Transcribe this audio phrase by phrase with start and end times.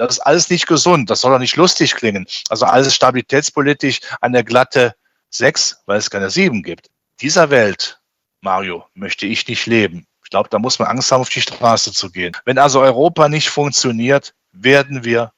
[0.00, 1.10] Das ist alles nicht gesund.
[1.10, 2.26] Das soll doch nicht lustig klingen.
[2.48, 4.94] Also alles stabilitätspolitisch eine glatte
[5.28, 6.88] sechs, weil es keine sieben gibt.
[7.20, 8.00] Dieser Welt,
[8.40, 10.06] Mario, möchte ich nicht leben.
[10.24, 12.34] Ich glaube, da muss man Angst haben, auf die Straße zu gehen.
[12.46, 15.32] Wenn also Europa nicht funktioniert, werden wir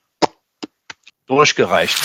[1.27, 2.01] durchgereicht.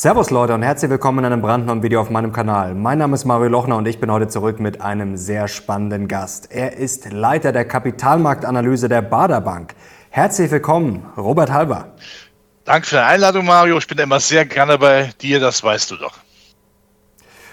[0.00, 2.72] Servus Leute und herzlich willkommen in einem brandneuen Video auf meinem Kanal.
[2.72, 6.52] Mein Name ist Mario Lochner und ich bin heute zurück mit einem sehr spannenden Gast.
[6.52, 9.74] Er ist Leiter der Kapitalmarktanalyse der Bader Bank.
[10.10, 11.96] Herzlich willkommen, Robert Halber.
[12.64, 13.76] Danke für die Einladung, Mario.
[13.76, 16.14] Ich bin immer sehr gerne bei dir, das weißt du doch.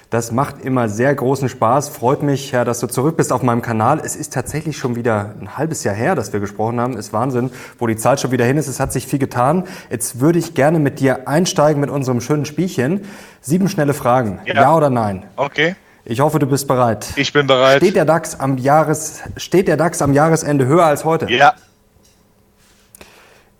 [0.09, 1.89] Das macht immer sehr großen Spaß.
[1.89, 3.99] Freut mich, ja, dass du zurück bist auf meinem Kanal.
[4.03, 6.95] Es ist tatsächlich schon wieder ein halbes Jahr her, dass wir gesprochen haben.
[6.95, 8.67] Ist Wahnsinn, wo die Zeit schon wieder hin ist.
[8.67, 9.65] Es hat sich viel getan.
[9.89, 13.01] Jetzt würde ich gerne mit dir einsteigen mit unserem schönen Spielchen.
[13.41, 14.39] Sieben schnelle Fragen.
[14.45, 15.25] Ja, ja oder nein?
[15.35, 15.75] Okay.
[16.07, 17.07] Ich hoffe, du bist bereit.
[17.15, 17.77] Ich bin bereit.
[17.77, 21.31] Steht der DAX am Jahres, steht der DAX am Jahresende höher als heute?
[21.31, 21.55] Ja.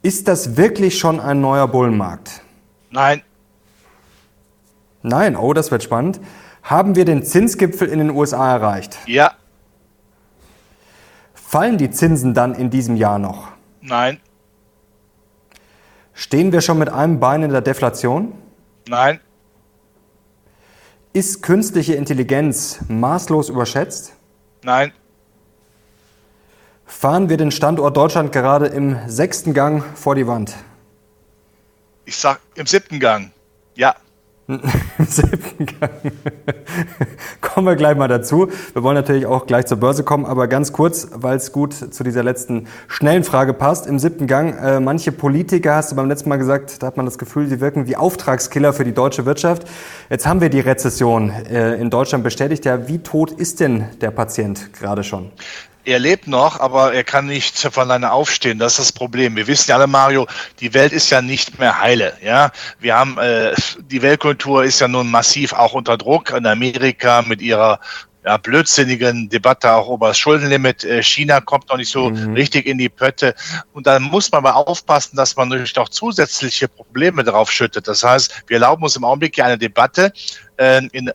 [0.04, 2.42] Ist das wirklich schon ein neuer Bullenmarkt?
[2.92, 3.24] Nein.
[5.02, 6.20] Nein, oh, das wird spannend.
[6.66, 8.98] Haben wir den Zinsgipfel in den USA erreicht?
[9.06, 9.36] Ja.
[11.36, 13.50] Fallen die Zinsen dann in diesem Jahr noch?
[13.82, 14.20] Nein.
[16.16, 18.34] Stehen wir schon mit einem Bein in der Deflation?
[18.88, 19.20] Nein.
[21.14, 24.14] Ist künstliche Intelligenz maßlos überschätzt?
[24.64, 24.92] Nein.
[26.88, 30.56] Fahren wir den Standort Deutschland gerade im sechsten Gang vor die Wand?
[32.06, 33.32] Ich sag im siebten Gang.
[33.76, 33.96] Ja.
[35.08, 36.12] Siebten Gang.
[37.42, 38.50] kommen wir gleich mal dazu.
[38.74, 42.04] Wir wollen natürlich auch gleich zur Börse kommen, aber ganz kurz, weil es gut zu
[42.04, 43.88] dieser letzten schnellen Frage passt.
[43.88, 47.08] Im siebten Gang, äh, manche Politiker, hast du beim letzten Mal gesagt, da hat man
[47.08, 49.68] das Gefühl, sie wirken wie Auftragskiller für die deutsche Wirtschaft.
[50.12, 52.66] Jetzt haben wir die Rezession äh, in Deutschland bestätigt.
[52.66, 55.32] Ja, wie tot ist denn der Patient gerade schon?
[55.86, 58.60] Er lebt noch, aber er kann nicht von alleine aufstehen.
[58.60, 59.36] Das ist das Problem.
[59.36, 60.28] Wir wissen ja alle, Mario,
[60.60, 62.14] die Welt ist ja nicht mehr heile.
[62.24, 66.32] Ja, wir haben äh, die Weltkultur ist ja nun massiv auch unter Druck.
[66.32, 67.80] In Amerika mit ihrer
[68.26, 70.84] ja, blödsinnigen Debatte auch über das Schuldenlimit.
[70.84, 72.34] Äh, China kommt noch nicht so mhm.
[72.34, 73.36] richtig in die Pötte.
[73.74, 77.88] Und da muss man aber aufpassen, dass man natürlich auch zusätzliche Probleme drauf schüttet.
[77.88, 80.12] Das heißt, wir erlauben uns im Augenblick ja eine Debatte
[80.58, 81.12] äh, in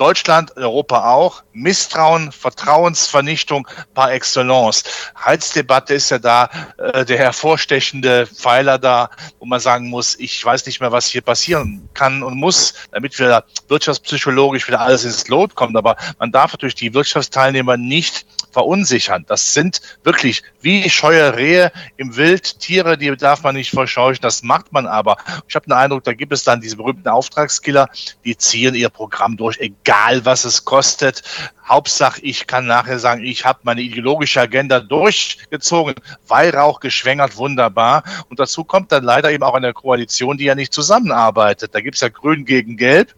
[0.00, 1.42] Deutschland, Europa auch.
[1.52, 4.82] Misstrauen, Vertrauensvernichtung par excellence.
[5.22, 10.64] Heizdebatte ist ja da äh, der hervorstechende Pfeiler da, wo man sagen muss, ich weiß
[10.64, 15.54] nicht mehr, was hier passieren kann und muss, damit wir wirtschaftspsychologisch wieder alles ins Lot
[15.54, 15.76] kommt.
[15.76, 19.24] Aber man darf natürlich die Wirtschaftsteilnehmer nicht verunsichern.
[19.26, 24.20] Das sind wirklich wie scheue Rehe im Wild, Tiere, die darf man nicht verscheuchen.
[24.22, 25.16] Das macht man aber.
[25.48, 27.88] Ich habe den Eindruck, da gibt es dann diese berühmten Auftragskiller,
[28.24, 31.22] die ziehen ihr Programm durch, egal was es kostet.
[31.66, 35.94] Hauptsache, ich kann nachher sagen, ich habe meine ideologische Agenda durchgezogen,
[36.26, 38.02] Weihrauch geschwängert, wunderbar.
[38.28, 41.74] Und dazu kommt dann leider eben auch eine Koalition, die ja nicht zusammenarbeitet.
[41.74, 43.14] Da gibt es ja Grün gegen Gelb.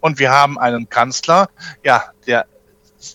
[0.00, 1.48] Und wir haben einen Kanzler,
[1.84, 2.46] ja, der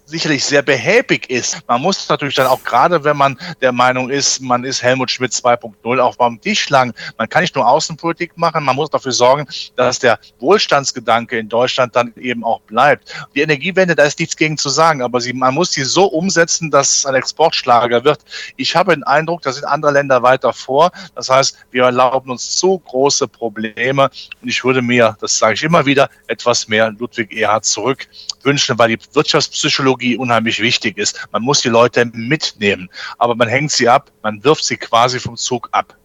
[0.06, 1.58] sicherlich sehr behäbig ist.
[1.68, 5.32] Man muss natürlich dann auch gerade, wenn man der Meinung ist, man ist Helmut Schmidt
[5.32, 6.94] 2.0 auch beim Tisch lang.
[7.18, 11.96] Man kann nicht nur Außenpolitik machen, man muss dafür sorgen, dass der Wohlstandsgedanke in Deutschland
[11.96, 13.14] dann eben auch bleibt.
[13.36, 16.70] Die Energiewende, da ist nichts gegen zu sagen, aber sie, man muss sie so umsetzen,
[16.70, 18.20] dass es ein Exportschlager wird.
[18.58, 20.92] Ich habe den Eindruck, da sind andere Länder weiter vor.
[21.16, 24.10] Das heißt, wir erlauben uns zu große Probleme
[24.42, 28.08] und ich würde mir, das sage ich immer wieder, etwas mehr Ludwig Erhard zurück
[28.44, 31.28] wünschen, weil die Wirtschaftspsychologie unheimlich wichtig ist.
[31.32, 35.38] Man muss die Leute mitnehmen, aber man hängt sie ab, man wirft sie quasi vom
[35.38, 35.96] Zug ab.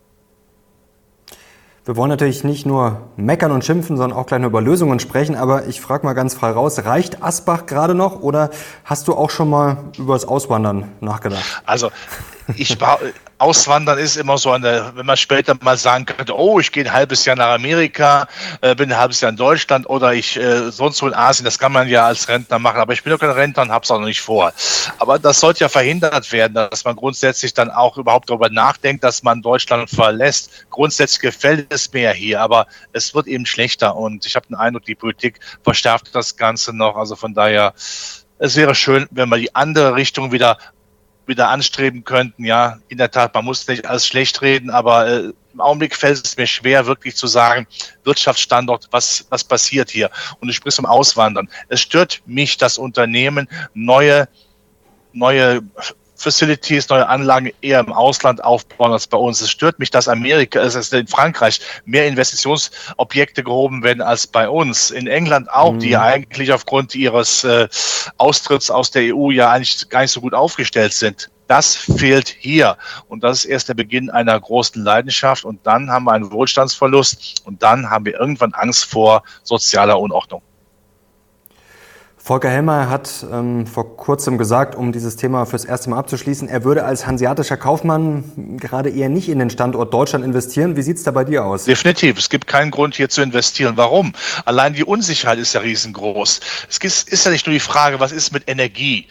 [1.84, 5.34] Wir wollen natürlich nicht nur meckern und schimpfen, sondern auch gleich nur über Lösungen sprechen.
[5.34, 8.50] Aber ich frage mal ganz frei raus, reicht Asbach gerade noch oder
[8.84, 11.60] hast du auch schon mal über das Auswandern nachgedacht?
[11.66, 11.90] Also
[12.56, 12.78] ich
[13.42, 16.92] Auswandern ist immer so eine, wenn man später mal sagen könnte, oh, ich gehe ein
[16.92, 18.28] halbes Jahr nach Amerika,
[18.60, 21.58] äh, bin ein halbes Jahr in Deutschland oder ich äh, sonst wo in Asien, das
[21.58, 23.90] kann man ja als Rentner machen, aber ich bin doch kein Rentner und habe es
[23.90, 24.52] auch noch nicht vor.
[25.00, 29.24] Aber das sollte ja verhindert werden, dass man grundsätzlich dann auch überhaupt darüber nachdenkt, dass
[29.24, 30.66] man Deutschland verlässt.
[30.70, 34.84] Grundsätzlich gefällt es mir hier, aber es wird eben schlechter und ich habe den Eindruck,
[34.84, 36.94] die Politik verstärkt das Ganze noch.
[36.94, 37.74] Also von daher,
[38.38, 40.58] es wäre schön, wenn wir die andere Richtung wieder
[41.32, 42.44] wieder anstreben könnten.
[42.44, 46.24] Ja, in der Tat, man muss nicht alles schlecht reden, aber äh, im Augenblick fällt
[46.24, 47.66] es mir schwer, wirklich zu sagen,
[48.04, 50.10] Wirtschaftsstandort, was, was passiert hier?
[50.40, 51.48] Und ich spreche zum Auswandern.
[51.68, 54.28] Es stört mich, dass Unternehmen neue,
[55.12, 55.62] neue
[56.22, 59.40] Facilities, neue Anlagen eher im Ausland aufbauen als bei uns.
[59.40, 64.48] Es stört mich, dass Amerika, es ist in Frankreich mehr Investitionsobjekte gehoben werden als bei
[64.48, 64.90] uns.
[64.90, 65.80] In England auch, mhm.
[65.80, 67.68] die ja eigentlich aufgrund ihres äh,
[68.18, 71.30] Austritts aus der EU ja eigentlich gar nicht so gut aufgestellt sind.
[71.48, 72.78] Das fehlt hier.
[73.08, 75.44] Und das ist erst der Beginn einer großen Leidenschaft.
[75.44, 77.42] Und dann haben wir einen Wohlstandsverlust.
[77.44, 80.42] Und dann haben wir irgendwann Angst vor sozialer Unordnung.
[82.24, 86.62] Volker Helmer hat ähm, vor kurzem gesagt, um dieses Thema fürs erste Mal abzuschließen, er
[86.62, 90.76] würde als hanseatischer Kaufmann gerade eher nicht in den Standort Deutschland investieren.
[90.76, 91.64] Wie sieht es da bei dir aus?
[91.64, 92.16] Definitiv.
[92.20, 93.76] Es gibt keinen Grund, hier zu investieren.
[93.76, 94.12] Warum?
[94.44, 96.40] Allein die Unsicherheit ist ja riesengroß.
[96.68, 99.08] Es ist ja nicht nur die Frage, was ist mit Energie?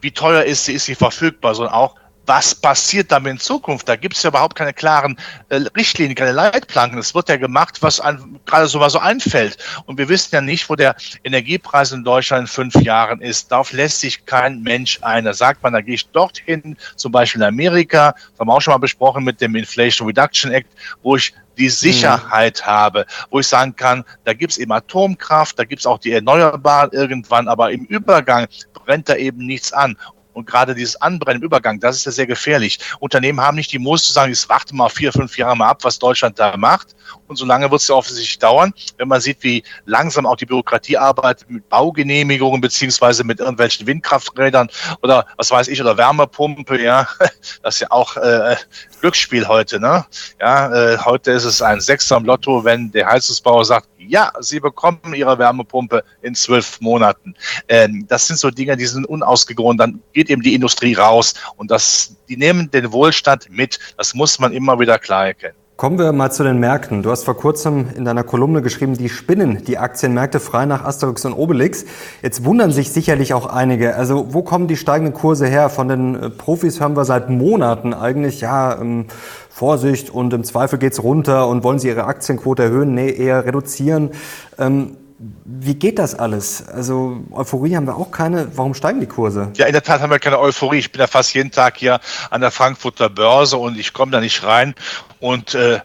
[0.00, 0.74] Wie teuer ist sie?
[0.74, 1.56] Ist sie verfügbar?
[1.56, 1.96] Sondern auch,
[2.26, 3.88] was passiert damit in Zukunft?
[3.88, 5.16] Da gibt es ja überhaupt keine klaren
[5.48, 6.98] äh, Richtlinien, keine Leitplanken.
[6.98, 8.00] Es wird ja gemacht, was
[8.46, 9.58] gerade so mal so einfällt.
[9.86, 13.52] Und wir wissen ja nicht, wo der Energiepreis in Deutschland in fünf Jahren ist.
[13.52, 15.24] Darauf lässt sich kein Mensch ein.
[15.24, 18.60] Da sagt man, da gehe ich dorthin, zum Beispiel in Amerika, das haben wir auch
[18.60, 20.70] schon mal besprochen mit dem Inflation Reduction Act,
[21.02, 22.66] wo ich die Sicherheit mhm.
[22.66, 26.12] habe, wo ich sagen kann, da gibt es eben Atomkraft, da gibt es auch die
[26.12, 29.96] Erneuerbaren irgendwann, aber im Übergang brennt da eben nichts an.
[30.34, 32.78] Und gerade dieses Anbrennen im Übergang, das ist ja sehr gefährlich.
[33.00, 35.84] Unternehmen haben nicht die Muss zu sagen, jetzt warte mal vier, fünf Jahre mal ab,
[35.84, 36.94] was Deutschland da macht.
[37.26, 40.46] Und so lange wird es ja offensichtlich dauern, wenn man sieht, wie langsam auch die
[40.46, 44.68] Bürokratie arbeitet mit Baugenehmigungen beziehungsweise mit irgendwelchen Windkrafträdern
[45.02, 47.08] oder was weiß ich oder Wärmepumpe, ja,
[47.62, 48.56] das ist ja auch äh,
[49.00, 50.04] Glücksspiel heute, ne?
[50.40, 54.60] Ja, äh, heute ist es ein Sechser im Lotto, wenn der Heizungsbauer sagt, ja, Sie
[54.60, 57.34] bekommen Ihre Wärmepumpe in zwölf Monaten.
[57.68, 59.76] Ähm, das sind so Dinge, die sind unausgegoren.
[59.76, 63.78] Dann geht eben die Industrie raus und das, die nehmen den Wohlstand mit.
[63.96, 65.56] Das muss man immer wieder klar erkennen.
[65.76, 67.02] Kommen wir mal zu den Märkten.
[67.02, 71.24] Du hast vor kurzem in deiner Kolumne geschrieben, die spinnen die Aktienmärkte frei nach Asterix
[71.24, 71.84] und Obelix.
[72.22, 73.96] Jetzt wundern sich sicherlich auch einige.
[73.96, 75.70] Also wo kommen die steigenden Kurse her?
[75.70, 79.06] Von den äh, Profis hören wir seit Monaten eigentlich, ja, ähm,
[79.54, 82.92] Vorsicht und im Zweifel geht's runter und wollen sie ihre Aktienquote erhöhen?
[82.92, 84.10] Nee, eher reduzieren.
[84.58, 84.96] Ähm,
[85.44, 86.66] wie geht das alles?
[86.66, 88.48] Also Euphorie haben wir auch keine.
[88.56, 89.52] Warum steigen die Kurse?
[89.54, 90.78] Ja, in der Tat haben wir keine Euphorie.
[90.78, 94.20] Ich bin ja fast jeden Tag hier an der Frankfurter Börse und ich komme da
[94.20, 94.74] nicht rein.
[95.20, 95.78] Und äh,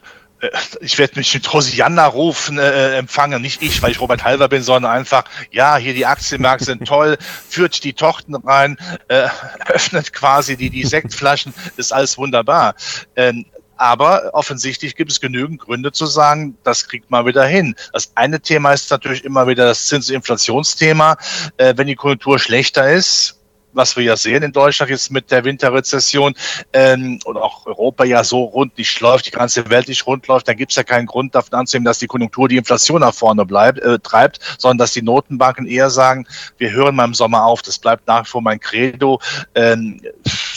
[0.81, 4.63] ich werde mich mit Hosianna rufen äh, empfangen, nicht ich, weil ich Robert Halver bin,
[4.63, 7.17] sondern einfach, ja, hier die Aktienmärkte sind toll,
[7.49, 8.77] führt die Tochten rein,
[9.09, 9.27] äh,
[9.67, 12.73] öffnet quasi die, die Sektflaschen, ist alles wunderbar.
[13.15, 13.45] Ähm,
[13.79, 17.75] aber offensichtlich gibt es genügend Gründe zu sagen, das kriegt man wieder hin.
[17.93, 21.15] Das eine Thema ist natürlich immer wieder das Zinsinflationsthema.
[21.55, 23.38] Äh, wenn die Konjunktur schlechter ist,
[23.73, 26.33] was wir ja sehen in Deutschland jetzt mit der Winterrezession
[26.73, 30.47] ähm, und auch Europa ja so rund nicht läuft, die ganze Welt nicht rund läuft,
[30.47, 33.45] dann gibt es ja keinen Grund davon anzunehmen, dass die Konjunktur die Inflation nach vorne
[33.45, 36.27] bleibt, äh, treibt, sondern dass die Notenbanken eher sagen,
[36.57, 37.61] wir hören mal im Sommer auf.
[37.61, 39.19] Das bleibt nach wie vor mein Credo,
[39.55, 40.01] ähm,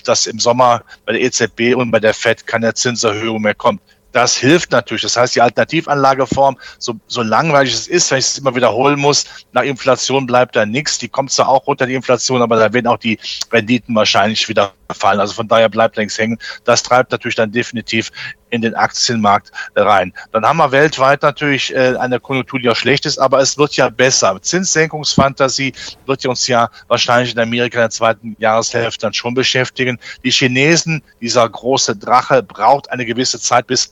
[0.04, 3.80] dass im Sommer bei der EZB und bei der FED keine Zinserhöhung mehr kommt.
[4.12, 5.02] Das hilft natürlich.
[5.02, 9.24] Das heißt, die Alternativanlageform, so, so langweilig es ist, wenn ich es immer wiederholen muss,
[9.52, 10.98] nach Inflation bleibt da nichts.
[10.98, 13.18] Die kommt zwar auch runter, die Inflation, aber da werden auch die
[13.50, 15.20] Renditen wahrscheinlich wieder fallen.
[15.20, 16.38] Also von daher bleibt nichts hängen.
[16.64, 18.10] Das treibt natürlich dann definitiv
[18.52, 20.12] in den Aktienmarkt rein.
[20.31, 23.75] Dann haben wir weltweit natürlich äh, eine Konjunktur, die auch schlecht ist, aber es wird
[23.76, 24.38] ja besser.
[24.40, 25.72] Zinssenkungsfantasie
[26.06, 29.99] wird uns ja wahrscheinlich in Amerika in der zweiten Jahreshälfte dann schon beschäftigen.
[30.22, 33.90] Die Chinesen, dieser große Drache, braucht eine gewisse Zeit, bis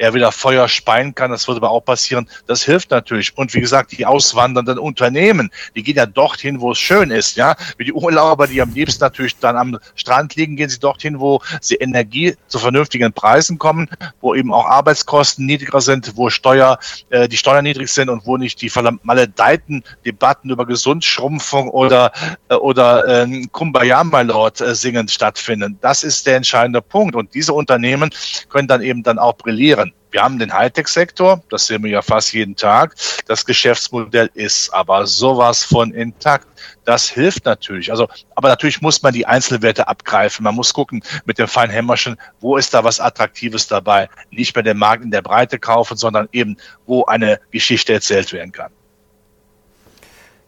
[0.00, 1.30] er wieder Feuer speien kann.
[1.30, 2.28] Das wird aber auch passieren.
[2.46, 3.36] Das hilft natürlich.
[3.36, 7.36] Und wie gesagt, die auswandernden Unternehmen, die gehen ja dorthin, wo es schön ist.
[7.36, 11.20] Ja, wie die Urlauber, die am liebsten natürlich dann am Strand liegen, gehen sie dorthin,
[11.20, 13.88] wo sie Energie zu vernünftigen Preisen kommen,
[14.20, 16.78] wo eben auch Arbeitskosten niedriger sind, wo Steuer,
[17.10, 18.72] äh, die Steuern niedrig sind und wo nicht die
[19.02, 22.12] maledeiten Debatten über Gesundschrumpfung oder,
[22.48, 25.76] äh, oder äh, Kumbaya, my Lord, äh, singend stattfinden.
[25.82, 27.14] Das ist der entscheidende Punkt.
[27.14, 28.10] Und diese Unternehmen
[28.48, 29.89] können dann eben dann auch brillieren.
[30.10, 32.96] Wir haben den Hightech-Sektor, das sehen wir ja fast jeden Tag.
[33.26, 36.48] Das Geschäftsmodell ist aber sowas von intakt.
[36.84, 37.90] Das hilft natürlich.
[37.90, 40.42] Also, aber natürlich muss man die Einzelwerte abgreifen.
[40.42, 44.08] Man muss gucken mit dem Feinhämmerchen, wo ist da was Attraktives dabei.
[44.30, 48.52] Nicht mehr den Markt in der Breite kaufen, sondern eben, wo eine Geschichte erzählt werden
[48.52, 48.72] kann.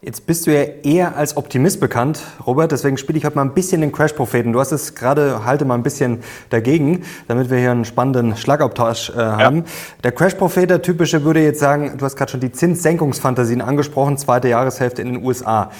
[0.05, 2.73] Jetzt bist du ja eher als Optimist bekannt, Robert.
[2.73, 4.51] Deswegen spiele ich heute mal ein bisschen den Crash-Propheten.
[4.51, 6.19] Du hast es gerade, halte mal ein bisschen
[6.49, 9.57] dagegen, damit wir hier einen spannenden Schlagabtausch äh, haben.
[9.59, 9.63] Ja.
[10.03, 14.49] Der Crash-Prophet, der typische, würde jetzt sagen, du hast gerade schon die Zinssenkungsfantasien angesprochen, zweite
[14.49, 15.71] Jahreshälfte in den USA.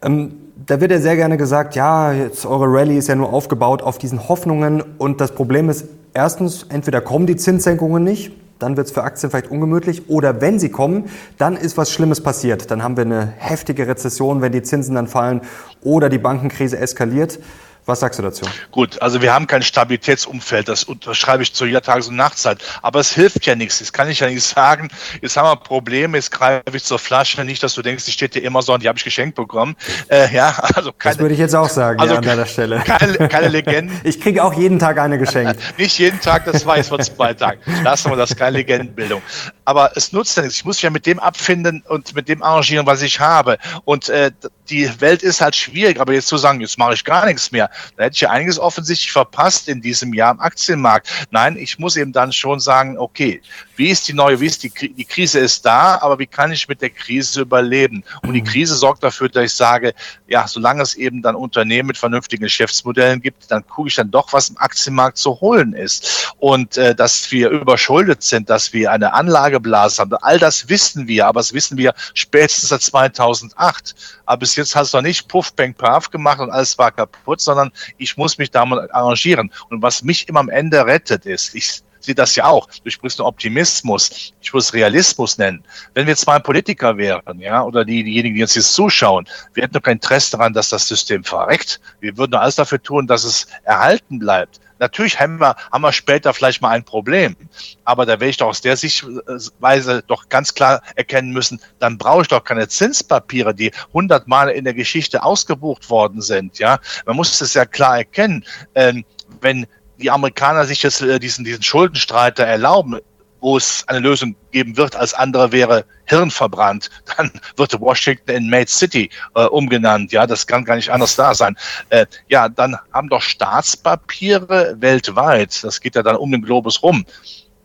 [0.00, 3.82] Ähm, da wird ja sehr gerne gesagt, ja, jetzt eure Rallye ist ja nur aufgebaut
[3.82, 4.82] auf diesen Hoffnungen.
[4.96, 9.30] Und das Problem ist, erstens, entweder kommen die Zinssenkungen nicht, dann wird es für Aktien
[9.30, 10.08] vielleicht ungemütlich.
[10.08, 12.70] Oder wenn sie kommen, dann ist was Schlimmes passiert.
[12.70, 15.40] Dann haben wir eine heftige Rezession, wenn die Zinsen dann fallen
[15.82, 17.40] oder die Bankenkrise eskaliert.
[17.86, 18.44] Was sagst du dazu?
[18.70, 22.58] Gut, also wir haben kein Stabilitätsumfeld, das unterschreibe ich zu jeder Tages- und Nachtzeit.
[22.82, 23.80] Aber es hilft ja nichts.
[23.80, 24.88] Jetzt kann ich ja nicht sagen,
[25.22, 27.44] jetzt haben wir Probleme, jetzt greife ich zur Flasche.
[27.44, 29.76] Nicht, dass du denkst, die steht dir immer so und die habe ich geschenkt bekommen.
[30.08, 32.80] Äh, ja, also keine, das würde ich jetzt auch sagen, also ja, an der Stelle.
[32.90, 34.00] Keine, keine Legenden.
[34.04, 35.56] Ich kriege auch jeden Tag eine geschenkt.
[35.78, 37.60] nicht jeden Tag, das war jetzt vor zwei Tagen.
[37.84, 39.22] Lassen wir das, keine Legendenbildung.
[39.64, 40.56] Aber es nutzt ja nichts.
[40.56, 43.58] Ich muss mich ja mit dem abfinden und mit dem arrangieren, was ich habe.
[43.84, 44.30] Und äh,
[44.68, 47.69] die Welt ist halt schwierig, aber jetzt zu sagen, jetzt mache ich gar nichts mehr,
[47.96, 51.26] da hätte ich ja einiges offensichtlich verpasst in diesem Jahr im Aktienmarkt.
[51.30, 53.40] Nein, ich muss eben dann schon sagen, okay,
[53.80, 56.68] wie ist die neue, wie ist die, die Krise ist da, aber wie kann ich
[56.68, 58.04] mit der Krise überleben?
[58.20, 59.94] Und die Krise sorgt dafür, dass ich sage,
[60.28, 64.34] ja, solange es eben dann Unternehmen mit vernünftigen Geschäftsmodellen gibt, dann gucke ich dann doch,
[64.34, 66.30] was im Aktienmarkt zu holen ist.
[66.36, 71.26] Und äh, dass wir überschuldet sind, dass wir eine Anlageblase haben, all das wissen wir,
[71.26, 73.94] aber das wissen wir spätestens seit 2008.
[74.26, 77.40] Aber bis jetzt hast du noch nicht Puff, Bang, Puff gemacht und alles war kaputt,
[77.40, 79.50] sondern ich muss mich damit arrangieren.
[79.70, 83.18] Und was mich immer am Ende rettet, ist, ich sehe das ja auch, du sprichst
[83.18, 85.62] nur Optimismus, ich würde es Realismus nennen.
[85.94, 89.74] Wenn wir zwei Politiker wären, ja, oder die, diejenigen, die uns jetzt zuschauen, wir hätten
[89.74, 91.80] doch kein Interesse daran, dass das System verreckt.
[92.00, 94.60] Wir würden alles dafür tun, dass es erhalten bleibt.
[94.80, 97.36] Natürlich haben wir, haben wir später vielleicht mal ein Problem,
[97.84, 102.22] aber da werde ich doch aus der Sichtweise doch ganz klar erkennen müssen, dann brauche
[102.22, 106.58] ich doch keine Zinspapiere, die hundertmal in der Geschichte ausgebucht worden sind.
[106.58, 108.42] Ja, man muss es ja klar erkennen,
[108.74, 109.04] ähm,
[109.42, 109.66] wenn
[110.00, 112.98] die Amerikaner sich jetzt äh, diesen, diesen Schuldenstreit da erlauben,
[113.40, 118.68] wo es eine Lösung geben wird, als andere wäre hirnverbrannt, dann wird Washington in Made
[118.68, 120.12] City äh, umgenannt.
[120.12, 121.56] Ja, das kann gar nicht anders da sein.
[121.88, 127.04] Äh, ja, dann haben doch Staatspapiere weltweit, das geht ja dann um den Globus rum,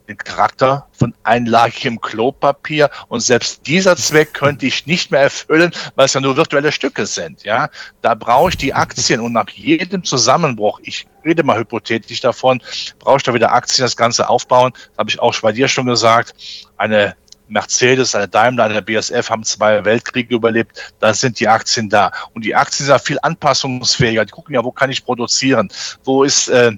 [0.07, 6.05] den Charakter von einlagigem Klopapier und selbst dieser Zweck könnte ich nicht mehr erfüllen, weil
[6.05, 7.43] es ja nur virtuelle Stücke sind.
[7.43, 7.69] Ja,
[8.01, 12.61] da brauche ich die Aktien und nach jedem Zusammenbruch, ich rede mal hypothetisch davon,
[12.99, 14.71] brauche ich da wieder Aktien, das Ganze aufbauen.
[14.73, 16.33] Das habe ich auch bei dir schon gesagt.
[16.77, 17.15] Eine
[17.47, 22.11] Mercedes, eine Daimler, eine BSF haben zwei Weltkriege überlebt, da sind die Aktien da.
[22.33, 24.25] Und die Aktien sind ja viel anpassungsfähiger.
[24.25, 25.69] Die gucken ja, wo kann ich produzieren?
[26.03, 26.71] Wo ist äh,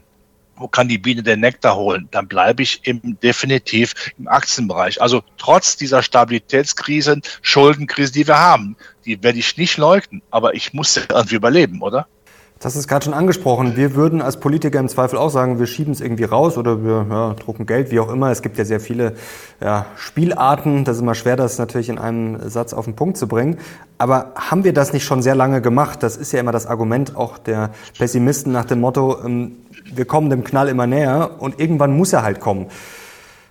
[0.58, 2.08] wo kann die Biene den Nektar holen?
[2.12, 5.02] Dann bleibe ich im, definitiv im Aktienbereich.
[5.02, 10.74] Also trotz dieser Stabilitätskrisen, Schuldenkrisen, die wir haben, die werde ich nicht leugnen, aber ich
[10.74, 12.08] muss irgendwie überleben, oder?
[12.60, 13.76] Das ist gerade schon angesprochen.
[13.76, 17.06] Wir würden als Politiker im Zweifel auch sagen, wir schieben es irgendwie raus oder wir
[17.08, 18.32] ja, drucken Geld, wie auch immer.
[18.32, 19.14] Es gibt ja sehr viele
[19.62, 20.84] ja, Spielarten.
[20.84, 23.60] Das ist immer schwer, das natürlich in einem Satz auf den Punkt zu bringen.
[24.00, 26.02] Aber haben wir das nicht schon sehr lange gemacht?
[26.02, 29.58] Das ist ja immer das Argument auch der Pessimisten nach dem Motto, ähm,
[29.94, 32.68] wir kommen dem Knall immer näher und irgendwann muss er halt kommen.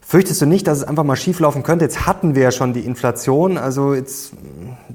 [0.09, 1.85] Fürchtest du nicht, dass es einfach mal schieflaufen könnte?
[1.85, 4.35] Jetzt hatten wir ja schon die Inflation, also jetzt,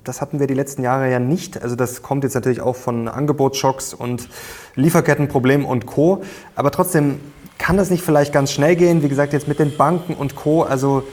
[0.05, 1.62] das hatten wir die letzten Jahre ja nicht.
[1.62, 4.29] Also das kommt jetzt natürlich auch von Angebotsschocks und
[4.75, 6.24] Lieferkettenproblemen und Co.
[6.55, 7.19] Aber trotzdem
[7.57, 9.03] kann das nicht vielleicht ganz schnell gehen?
[9.03, 10.63] Wie gesagt, jetzt mit den Banken und Co.
[10.63, 11.03] Also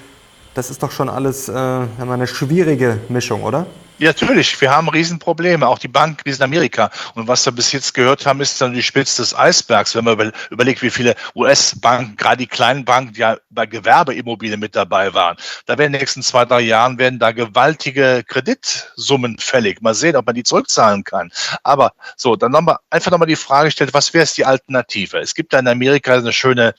[0.58, 3.64] das ist doch schon alles äh, eine schwierige Mischung, oder?
[3.98, 4.60] Ja, natürlich.
[4.60, 5.66] Wir haben Riesenprobleme.
[5.66, 6.90] Auch die Bankkrise in Amerika.
[7.14, 9.94] Und was wir bis jetzt gehört haben, ist dann die Spitze des Eisbergs.
[9.94, 14.74] Wenn man überlegt, wie viele US-Banken, gerade die kleinen Banken, die ja bei Gewerbeimmobilien mit
[14.74, 15.36] dabei waren,
[15.66, 19.80] da werden in den nächsten zwei, drei Jahren werden da gewaltige Kreditsummen fällig.
[19.80, 21.30] Mal sehen, ob man die zurückzahlen kann.
[21.62, 25.18] Aber so, dann nochmal, einfach nochmal die Frage stellt, was wäre es die Alternative?
[25.18, 26.74] Es gibt da in Amerika eine schöne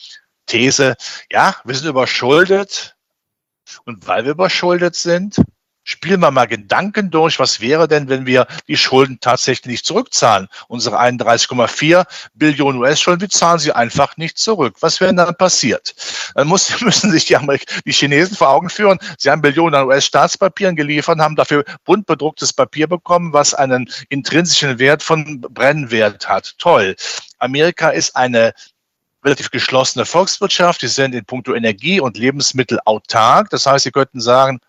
[0.48, 0.96] These.
[1.32, 2.98] Ja, wir sind überschuldet.
[3.86, 5.42] Und weil wir überschuldet sind,
[5.90, 10.48] spielen wir mal Gedanken durch, was wäre denn, wenn wir die Schulden tatsächlich nicht zurückzahlen?
[10.68, 14.76] Unsere 31,4 Billionen US-Schulden, wir zahlen sie einfach nicht zurück.
[14.82, 15.96] Was wäre dann passiert?
[16.36, 19.88] Dann muss, müssen sich die, Amerik die Chinesen vor Augen führen, sie haben Billionen an
[19.88, 26.54] US-Staatspapieren geliefert, haben dafür bunt bedrucktes Papier bekommen, was einen intrinsischen Wert von Brennwert hat.
[26.60, 26.96] Toll.
[27.40, 28.54] Amerika ist eine
[29.24, 30.82] relativ geschlossene Volkswirtschaft.
[30.82, 33.50] Die sind in puncto Energie und Lebensmittel autark.
[33.50, 34.60] Das heißt, sie könnten sagen,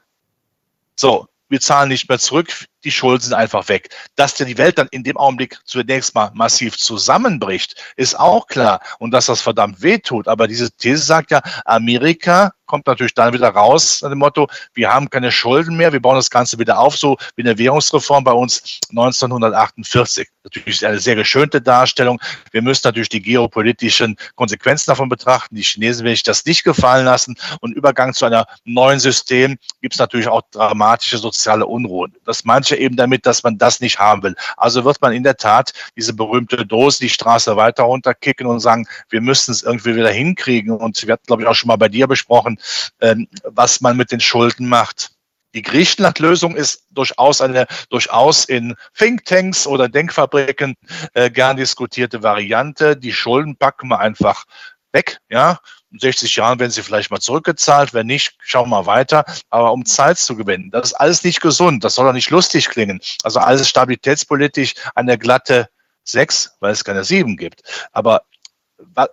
[0.97, 3.91] so, wir zahlen nicht mehr zurück, die Schulden sind einfach weg.
[4.17, 8.81] Dass die Welt dann in dem Augenblick zunächst mal massiv zusammenbricht, ist auch klar.
[8.99, 10.29] Und dass das verdammt weh tut.
[10.29, 14.93] Aber diese These sagt ja, Amerika kommt natürlich dann wieder raus nach dem Motto, wir
[14.93, 18.31] haben keine Schulden mehr, wir bauen das Ganze wieder auf, so wie eine Währungsreform bei
[18.31, 20.29] uns 1948.
[20.45, 22.21] Natürlich eine sehr geschönte Darstellung.
[22.53, 25.57] Wir müssen natürlich die geopolitischen Konsequenzen davon betrachten.
[25.57, 27.35] Die Chinesen will ich das nicht gefallen lassen.
[27.61, 32.15] Und Übergang zu einem neuen System gibt es natürlich auch dramatische soziale Unruhen.
[32.25, 34.35] Das manche eben damit, dass man das nicht haben will.
[34.57, 38.87] Also wird man in der Tat diese berühmte Dose die Straße weiter runterkicken und sagen,
[39.09, 40.73] wir müssen es irgendwie wieder hinkriegen.
[40.73, 42.59] Und wir hatten, glaube ich, auch schon mal bei dir besprochen,
[43.01, 45.11] ähm, was man mit den Schulden macht.
[45.55, 50.77] Die Griechenland-Lösung ist durchaus eine durchaus in Thinktanks oder Denkfabriken
[51.15, 52.97] äh, gern diskutierte Variante.
[52.97, 54.45] Die Schulden packen wir einfach
[54.93, 55.59] weg, ja.
[55.93, 59.25] In 60 Jahren werden sie vielleicht mal zurückgezahlt, wenn nicht, schauen wir mal weiter.
[59.49, 62.69] Aber um Zeit zu gewinnen, das ist alles nicht gesund, das soll doch nicht lustig
[62.69, 63.01] klingen.
[63.25, 65.69] Also alles stabilitätspolitisch eine glatte
[66.05, 67.63] sechs, weil es keine sieben gibt.
[67.93, 68.23] Aber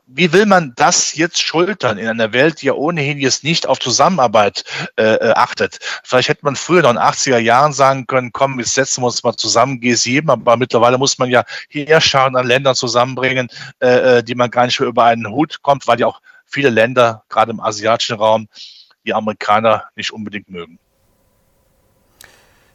[0.05, 3.79] wie will man das jetzt schultern in einer Welt, die ja ohnehin jetzt nicht auf
[3.79, 4.63] Zusammenarbeit
[4.97, 5.79] äh, äh achtet?
[6.03, 9.07] Vielleicht hätte man früher noch in den 80er Jahren sagen können, komm, jetzt setzen wir
[9.07, 14.23] uns mal zusammen, G7, aber mittlerweile muss man ja Heerscharen an Ländern zusammenbringen, äh, äh,
[14.23, 17.51] die man gar nicht mehr über einen Hut kommt, weil ja auch viele Länder, gerade
[17.51, 18.47] im asiatischen Raum,
[19.05, 20.79] die Amerikaner nicht unbedingt mögen.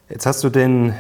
[0.08, 0.94] Jetzt hast du den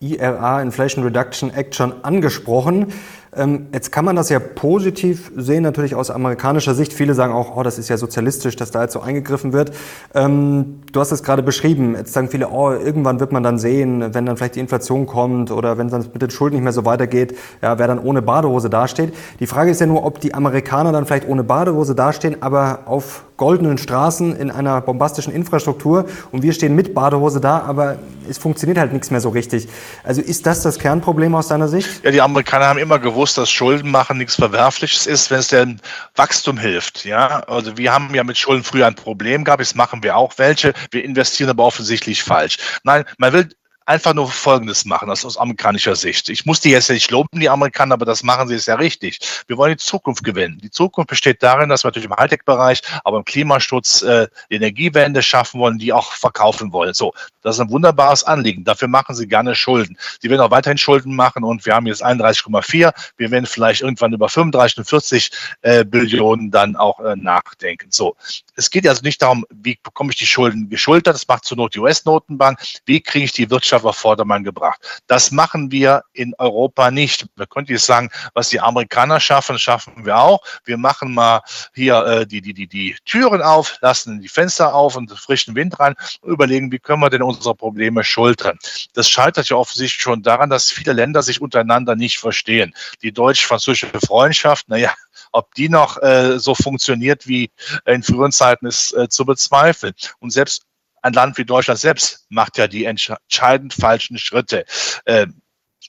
[0.00, 2.92] IRA, Inflation Reduction Act, schon angesprochen.
[3.34, 6.92] Ähm, jetzt kann man das ja positiv sehen, natürlich aus amerikanischer Sicht.
[6.92, 9.72] Viele sagen auch, oh, das ist ja sozialistisch, dass da jetzt so eingegriffen wird.
[10.14, 11.94] Ähm, du hast es gerade beschrieben.
[11.96, 15.50] Jetzt sagen viele, oh, irgendwann wird man dann sehen, wenn dann vielleicht die Inflation kommt
[15.50, 18.68] oder wenn dann mit den Schulden nicht mehr so weitergeht, ja, wer dann ohne Badehose
[18.68, 19.14] dasteht.
[19.40, 23.24] Die Frage ist ja nur, ob die Amerikaner dann vielleicht ohne Badehose dastehen, aber auf
[23.42, 27.98] goldenen Straßen in einer bombastischen Infrastruktur und wir stehen mit Badehose da, aber
[28.30, 29.66] es funktioniert halt nichts mehr so richtig.
[30.04, 32.04] Also ist das das Kernproblem aus deiner Sicht?
[32.04, 35.78] Ja, die Amerikaner haben immer gewusst, dass Schulden machen nichts Verwerfliches ist, wenn es dem
[36.14, 37.04] Wachstum hilft.
[37.04, 40.34] Ja, also wir haben ja mit Schulden früher ein Problem gehabt, jetzt machen wir auch
[40.36, 40.72] welche.
[40.92, 42.58] Wir investieren aber offensichtlich falsch.
[42.84, 43.48] Nein, man will
[43.86, 46.28] einfach nur Folgendes machen, das aus amerikanischer Sicht.
[46.28, 49.18] Ich muss die jetzt nicht loben, die Amerikaner, aber das machen sie ist ja richtig.
[49.46, 50.58] Wir wollen die Zukunft gewinnen.
[50.62, 55.22] Die Zukunft besteht darin, dass wir natürlich im Hightech-Bereich, aber im Klimaschutz äh, die Energiewende
[55.22, 56.94] schaffen wollen, die auch verkaufen wollen.
[56.94, 57.12] So,
[57.42, 58.64] das ist ein wunderbares Anliegen.
[58.64, 59.98] Dafür machen sie gerne Schulden.
[60.20, 62.92] Sie werden auch weiterhin Schulden machen und wir haben jetzt 31,4.
[63.16, 65.30] Wir werden vielleicht irgendwann über 35 und 40
[65.62, 67.88] äh, Billionen dann auch äh, nachdenken.
[67.90, 68.16] So,
[68.54, 71.14] es geht also nicht darum, wie bekomme ich die Schulden geschultert.
[71.14, 72.60] Das macht zur Not die US-Notenbank.
[72.86, 74.80] Wie kriege ich die Wirtschaft Wirtschaft auf Vordermann gebracht.
[75.06, 77.26] Das machen wir in Europa nicht.
[77.36, 80.40] Wir könnten jetzt sagen, was die Amerikaner schaffen, schaffen wir auch.
[80.64, 81.40] Wir machen mal
[81.74, 85.80] hier äh, die, die, die, die Türen auf, lassen die Fenster auf und frischen Wind
[85.80, 88.58] rein und überlegen, wie können wir denn unsere Probleme schultern.
[88.92, 92.74] Das scheitert ja offensichtlich schon daran, dass viele Länder sich untereinander nicht verstehen.
[93.02, 94.92] Die deutsch-französische Freundschaft, naja,
[95.32, 97.50] ob die noch äh, so funktioniert wie
[97.86, 99.94] in früheren Zeiten, ist äh, zu bezweifeln.
[100.20, 100.62] Und selbst
[101.02, 104.64] ein Land wie Deutschland selbst macht ja die entscheidend falschen Schritte.
[105.04, 105.26] Äh,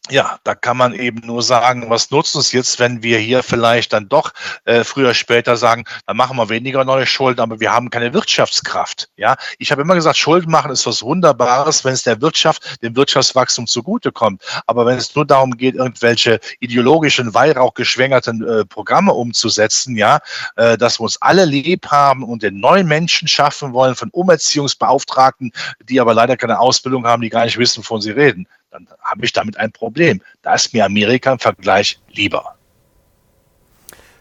[0.10, 3.94] ja, da kann man eben nur sagen, was nutzt uns jetzt, wenn wir hier vielleicht
[3.94, 4.32] dann doch
[4.66, 9.10] äh, früher später sagen, dann machen wir weniger neue Schulden, aber wir haben keine Wirtschaftskraft.
[9.16, 12.96] Ja, ich habe immer gesagt, Schulden machen ist was Wunderbares, wenn es der Wirtschaft, dem
[12.98, 14.42] Wirtschaftswachstum zugutekommt.
[14.68, 20.20] Aber wenn es nur darum geht, irgendwelche ideologischen, weihrauchgeschwängerten äh, Programme umzusetzen, ja,
[20.58, 25.54] äh, dass wir uns alle lieb haben und den neuen Menschen schaffen wollen von Umerziehungsbeauftragten,
[25.84, 29.24] die aber leider keine Ausbildung haben, die gar nicht wissen, wovon sie reden dann habe
[29.24, 30.22] ich damit ein Problem.
[30.42, 32.56] Da ist mir Amerika im Vergleich lieber.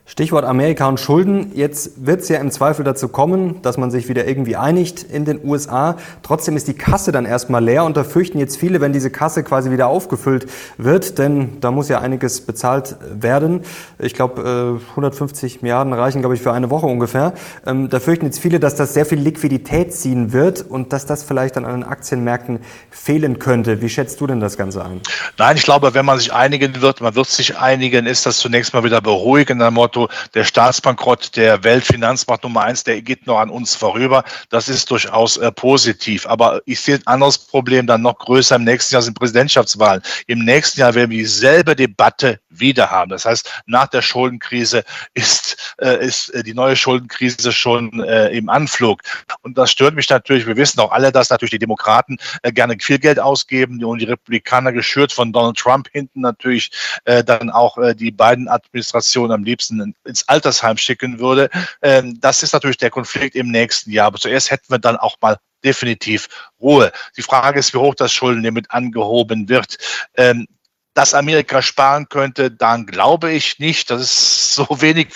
[0.05, 1.53] Stichwort Amerika und Schulden.
[1.55, 5.25] Jetzt wird es ja im Zweifel dazu kommen, dass man sich wieder irgendwie einigt in
[5.25, 5.97] den USA.
[6.23, 9.45] Trotzdem ist die Kasse dann erstmal leer und da fürchten jetzt viele, wenn diese Kasse
[9.45, 13.63] quasi wieder aufgefüllt wird, denn da muss ja einiges bezahlt werden.
[14.01, 17.33] Ich glaube, 150 Milliarden reichen, glaube ich, für eine Woche ungefähr.
[17.65, 21.23] Ähm, da fürchten jetzt viele, dass das sehr viel Liquidität ziehen wird und dass das
[21.23, 22.59] vielleicht dann an den Aktienmärkten
[22.91, 23.81] fehlen könnte.
[23.81, 25.01] Wie schätzt du denn das Ganze ein?
[25.39, 28.75] Nein, ich glaube, wenn man sich einigen wird, man wird sich einigen, ist das zunächst
[28.75, 30.02] mal wieder beruhigend, Motto,
[30.35, 34.25] der Staatsbankrott der Weltfinanzmarkt Nummer eins, der geht noch an uns vorüber.
[34.51, 36.27] Das ist durchaus äh, positiv.
[36.27, 38.57] Aber ich sehe ein anderes Problem dann noch größer.
[38.57, 40.03] Im nächsten Jahr sind Präsidentschaftswahlen.
[40.27, 43.11] Im nächsten Jahr werden wir dieselbe Debatte wieder haben.
[43.11, 44.85] Das heißt, nach der Schuldenkrise
[45.15, 49.01] ist, äh, ist äh, die neue Schuldenkrise schon äh, im Anflug.
[49.43, 50.47] Und das stört mich natürlich.
[50.47, 54.07] Wir wissen auch alle, dass natürlich die Demokraten äh, gerne viel Geld ausgeben und die
[54.07, 56.71] Republikaner geschürt von Donald Trump hinten natürlich
[57.05, 61.51] äh, dann auch die beiden Administrationen am liebsten ins Altersheim schicken würde.
[61.83, 64.07] Ähm, das ist natürlich der Konflikt im nächsten Jahr.
[64.07, 66.29] Aber zuerst hätten wir dann auch mal definitiv
[66.61, 66.93] Ruhe.
[67.17, 69.77] Die Frage ist, wie hoch das Schuldenlimit angehoben wird.
[70.17, 70.47] Ähm,
[70.95, 73.91] dass Amerika sparen könnte, dann glaube ich nicht.
[73.91, 75.09] Das ist so wenig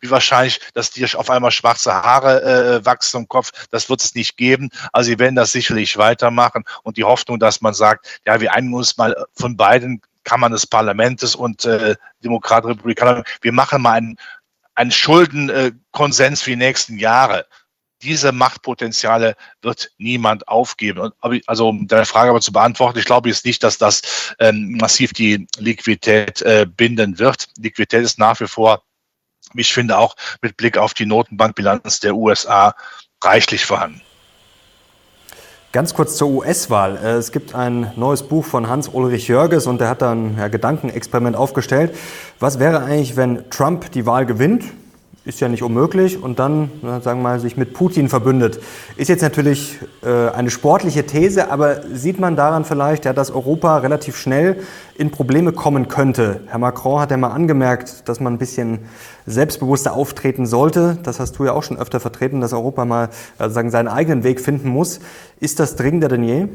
[0.00, 3.52] wie wahrscheinlich, dass dir auf einmal schwarze Haare äh, wachsen im Kopf.
[3.70, 4.68] Das wird es nicht geben.
[4.92, 6.64] Also sie werden das sicherlich weitermachen.
[6.82, 10.66] Und die Hoffnung, dass man sagt, ja, wir einigen uns mal von beiden Kammern des
[10.66, 14.16] Parlaments und äh, Demokraten, Republikaner, wir machen mal einen,
[14.74, 17.46] einen Schuldenkonsens für die nächsten Jahre.
[18.02, 21.12] Diese Machtpotenziale wird niemand aufgeben.
[21.46, 25.12] Also um deine Frage aber zu beantworten, ich glaube jetzt nicht, dass das ähm, massiv
[25.12, 27.46] die Liquidität äh, binden wird.
[27.58, 28.82] Liquidität ist nach wie vor,
[29.54, 32.74] ich finde, auch mit Blick auf die Notenbankbilanz der USA
[33.22, 34.02] reichlich vorhanden.
[35.72, 36.98] Ganz kurz zur US-Wahl.
[37.02, 40.48] Äh, es gibt ein neues Buch von Hans-Ulrich Jörges und der hat da ein ja,
[40.48, 41.96] Gedankenexperiment aufgestellt.
[42.38, 44.64] Was wäre eigentlich, wenn Trump die Wahl gewinnt?
[45.24, 48.60] ist ja nicht unmöglich und dann, sagen wir mal, sich mit Putin verbündet.
[48.96, 53.78] Ist jetzt natürlich äh, eine sportliche These, aber sieht man daran vielleicht, ja, dass Europa
[53.78, 54.64] relativ schnell
[54.96, 56.40] in Probleme kommen könnte?
[56.48, 58.80] Herr Macron hat ja mal angemerkt, dass man ein bisschen
[59.24, 60.98] selbstbewusster auftreten sollte.
[61.04, 63.08] Das hast du ja auch schon öfter vertreten, dass Europa mal
[63.38, 64.98] äh, sagen, seinen eigenen Weg finden muss.
[65.42, 66.46] Ist das dringender denn je?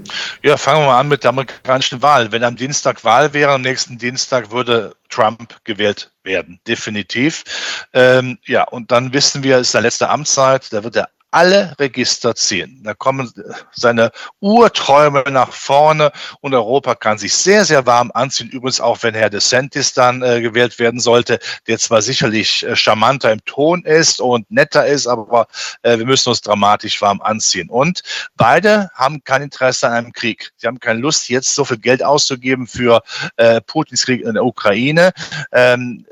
[0.43, 2.32] Ja, fangen wir mal an mit der amerikanischen Wahl.
[2.32, 7.43] Wenn am Dienstag Wahl wäre, am nächsten Dienstag würde Trump gewählt werden, definitiv.
[7.91, 11.76] Ähm, ja, und dann wissen wir, es ist der letzte Amtszeit, da wird er alle
[11.78, 12.82] Register ziehen.
[12.84, 13.32] Da kommen
[13.71, 18.50] seine Urträume nach vorne und Europa kann sich sehr, sehr warm anziehen.
[18.50, 23.32] Übrigens auch, wenn Herr DeSantis dann äh, gewählt werden sollte, der zwar sicherlich äh, charmanter
[23.32, 25.45] im Ton ist und netter ist, aber
[25.84, 27.69] äh, wir müssen uns dramatisch warm anziehen.
[27.69, 28.02] Und
[28.36, 30.52] beide haben kein Interesse an einem Krieg.
[30.56, 33.04] Sie haben keine Lust, jetzt so viel Geld auszugeben für
[33.36, 35.12] äh, Putins Krieg in der Ukraine.
[35.52, 36.04] Ähm,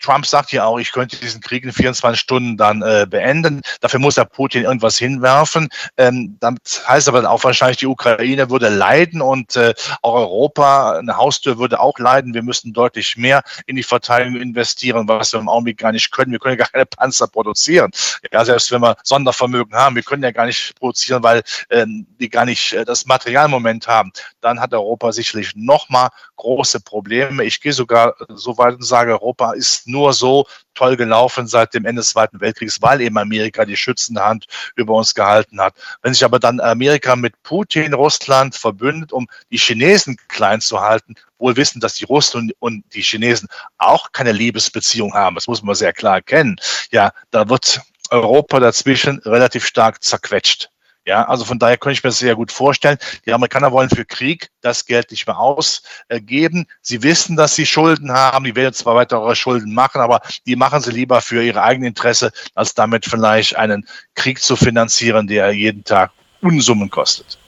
[0.00, 3.62] Trump sagt ja auch, ich könnte diesen Krieg in 24 Stunden dann äh, beenden.
[3.80, 5.68] Dafür muss er Putin irgendwas hinwerfen.
[5.96, 11.16] Ähm, damit heißt aber auch wahrscheinlich, die Ukraine würde leiden und äh, auch Europa, eine
[11.16, 12.34] Haustür würde auch leiden.
[12.34, 16.32] Wir müssten deutlich mehr in die Verteidigung investieren, was wir im Augenblick gar nicht können.
[16.32, 17.90] Wir können ja gar keine Panzer produzieren.
[18.32, 22.28] Ja, selbst wenn wir Sondervermögen haben, wir können ja gar nicht produzieren, weil ähm, die
[22.28, 24.12] gar nicht äh, das Materialmoment haben.
[24.40, 27.44] Dann hat Europa sicherlich nochmal große Probleme.
[27.44, 31.84] Ich gehe sogar so weit und sage, Europa ist nur so toll gelaufen seit dem
[31.84, 35.74] Ende des Zweiten Weltkriegs, weil eben Amerika die schützende Hand über uns gehalten hat.
[36.02, 41.14] Wenn sich aber dann Amerika mit Putin, Russland verbündet, um die Chinesen klein zu halten,
[41.38, 45.74] wohl wissen, dass die Russen und die Chinesen auch keine Liebesbeziehung haben, das muss man
[45.74, 46.56] sehr klar erkennen,
[46.90, 50.70] ja, da wird Europa dazwischen relativ stark zerquetscht.
[51.06, 52.96] Ja, also von daher könnte ich mir das sehr gut vorstellen.
[53.26, 56.66] Die Amerikaner wollen für Krieg das Geld nicht mehr ausgeben.
[56.80, 58.44] Sie wissen, dass sie Schulden haben.
[58.44, 62.32] Die werden zwar weitere Schulden machen, aber die machen sie lieber für ihre eigenen Interesse,
[62.54, 67.38] als damit vielleicht einen Krieg zu finanzieren, der jeden Tag Unsummen kostet.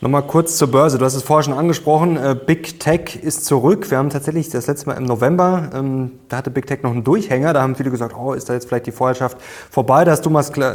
[0.00, 0.96] Nochmal kurz zur Börse.
[0.96, 2.16] Du hast es vorher schon angesprochen.
[2.16, 3.90] Äh, Big Tech ist zurück.
[3.90, 7.02] Wir haben tatsächlich das letzte Mal im November, ähm, da hatte Big Tech noch einen
[7.02, 7.52] Durchhänger.
[7.52, 9.38] Da haben viele gesagt, oh, ist da jetzt vielleicht die Vorherrschaft
[9.72, 10.04] vorbei?
[10.04, 10.30] Da hast du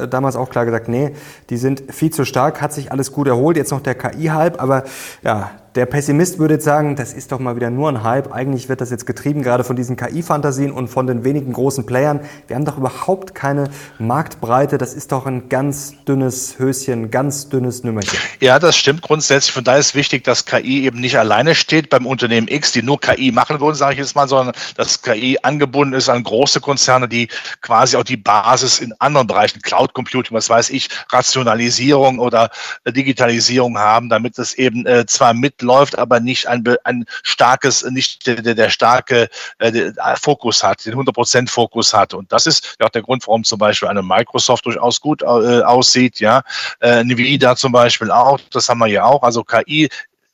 [0.08, 1.14] damals auch klar gesagt, nee,
[1.50, 3.56] die sind viel zu stark, hat sich alles gut erholt.
[3.56, 4.84] Jetzt noch der KI-Hype, aber
[5.24, 8.32] ja, der Pessimist würde jetzt sagen, das ist doch mal wieder nur ein Hype.
[8.32, 12.20] Eigentlich wird das jetzt getrieben gerade von diesen KI-Fantasien und von den wenigen großen Playern.
[12.48, 14.78] Wir haben doch überhaupt keine Marktbreite.
[14.78, 18.20] Das ist doch ein ganz dünnes Höschen, ganz dünnes Nümmerchen.
[18.40, 19.52] Ja, das stimmt grundsätzlich.
[19.52, 23.00] Von daher ist wichtig, dass KI eben nicht alleine steht beim Unternehmen X, die nur
[23.00, 27.08] KI machen würden, sage ich jetzt mal, sondern dass KI angebunden ist an große Konzerne,
[27.08, 27.30] die
[27.62, 32.52] quasi auch die Basis in anderen Bereichen, Cloud Computing, was weiß ich, Rationalisierung oder
[32.86, 38.28] Digitalisierung haben, damit es eben äh, zwar mit läuft, aber nicht ein, ein starkes, nicht
[38.28, 42.14] der, der, der starke äh, der Fokus hat, den 100% Fokus hat.
[42.14, 45.26] Und das ist ja auch der Grund, warum zum Beispiel eine Microsoft durchaus gut äh,
[45.26, 46.44] aussieht, ja.
[46.80, 49.24] Äh, Nvidia zum Beispiel auch, das haben wir ja auch.
[49.24, 49.90] Also KI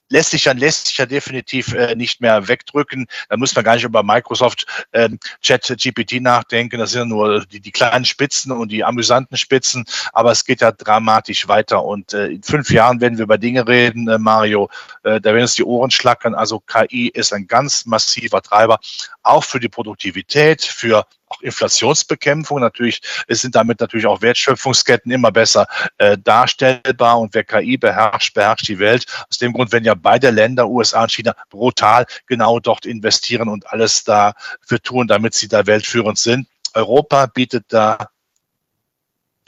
[0.09, 3.07] lässt sich ja, lässt sich ja definitiv äh, nicht mehr wegdrücken.
[3.29, 5.09] Da muss man gar nicht über Microsoft äh,
[5.41, 6.79] Chat GPT nachdenken.
[6.79, 9.85] Das sind ja nur die, die kleinen Spitzen und die amüsanten Spitzen.
[10.13, 11.83] Aber es geht ja dramatisch weiter.
[11.83, 14.69] Und äh, in fünf Jahren werden wir über Dinge reden, äh, Mario.
[15.03, 16.35] Äh, da werden uns die Ohren schlackern.
[16.35, 18.79] Also KI ist ein ganz massiver Treiber,
[19.23, 22.59] auch für die Produktivität, für auch Inflationsbekämpfung.
[22.59, 28.33] Natürlich es sind damit natürlich auch Wertschöpfungsketten immer besser äh, darstellbar und wer KI beherrscht,
[28.33, 29.05] beherrscht die Welt.
[29.29, 33.71] Aus dem Grund werden ja beide Länder, USA und China, brutal genau dort investieren und
[33.71, 36.47] alles dafür tun, damit sie da weltführend sind.
[36.73, 38.09] Europa bietet da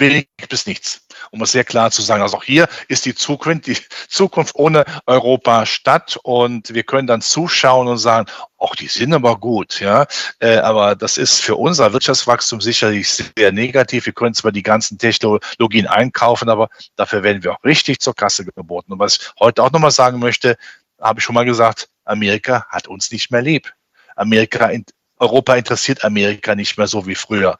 [0.01, 2.21] wenig bis nichts um es sehr klar zu sagen.
[2.21, 7.21] Also auch hier ist die Zukunft, die Zukunft ohne Europa statt und wir können dann
[7.21, 10.05] zuschauen und sagen, auch die sind aber gut, ja.
[10.39, 14.05] Äh, aber das ist für unser Wirtschaftswachstum sicherlich sehr negativ.
[14.05, 18.45] Wir können zwar die ganzen Technologien einkaufen, aber dafür werden wir auch richtig zur Kasse
[18.45, 18.93] geboten.
[18.93, 20.57] Und was ich heute auch nochmal sagen möchte,
[20.99, 23.71] habe ich schon mal gesagt, Amerika hat uns nicht mehr lieb.
[24.15, 24.69] Amerika,
[25.17, 27.57] Europa interessiert Amerika nicht mehr so wie früher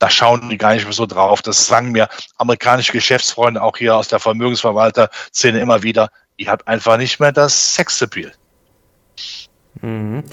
[0.00, 1.42] da schauen die gar nicht mehr so drauf.
[1.42, 2.08] Das sagen mir
[2.38, 6.10] amerikanische Geschäftsfreunde auch hier aus der Vermögensverwalter-Szene immer wieder.
[6.36, 8.32] Ihr habt einfach nicht mehr das Sexappeal.
[9.82, 10.24] Mhm.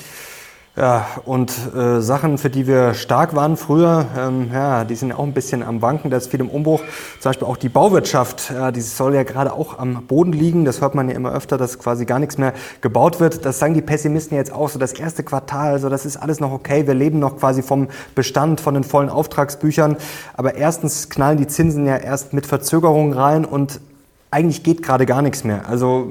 [0.77, 5.23] Ja, und äh, Sachen, für die wir stark waren früher, ähm, ja, die sind auch
[5.23, 6.81] ein bisschen am Wanken, da ist viel im Umbruch.
[7.19, 10.65] Zum Beispiel auch die Bauwirtschaft, ja, die soll ja gerade auch am Boden liegen.
[10.65, 13.43] Das hört man ja immer öfter, dass quasi gar nichts mehr gebaut wird.
[13.43, 16.51] Das sagen die Pessimisten jetzt auch so, das erste Quartal, also das ist alles noch
[16.51, 16.85] okay.
[16.85, 19.97] Wir leben noch quasi vom Bestand, von den vollen Auftragsbüchern.
[20.35, 23.81] Aber erstens knallen die Zinsen ja erst mit Verzögerungen rein und
[24.29, 25.67] eigentlich geht gerade gar nichts mehr.
[25.67, 26.07] Also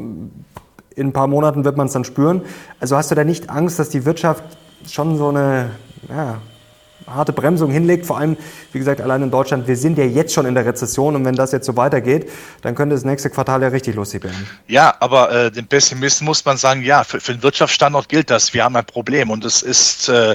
[0.96, 2.42] in ein paar Monaten wird man es dann spüren.
[2.80, 4.42] Also hast du da nicht Angst, dass die Wirtschaft
[4.90, 5.70] schon so eine
[6.08, 6.38] ja,
[7.06, 8.06] harte Bremsung hinlegt?
[8.06, 8.36] Vor allem,
[8.72, 11.34] wie gesagt, allein in Deutschland, wir sind ja jetzt schon in der Rezession und wenn
[11.34, 12.30] das jetzt so weitergeht,
[12.62, 14.48] dann könnte das nächste Quartal ja richtig lustig werden.
[14.66, 18.54] Ja, aber äh, dem Pessimisten muss man sagen, ja, für, für den Wirtschaftsstandort gilt das.
[18.54, 20.34] Wir haben ein Problem und es ist äh,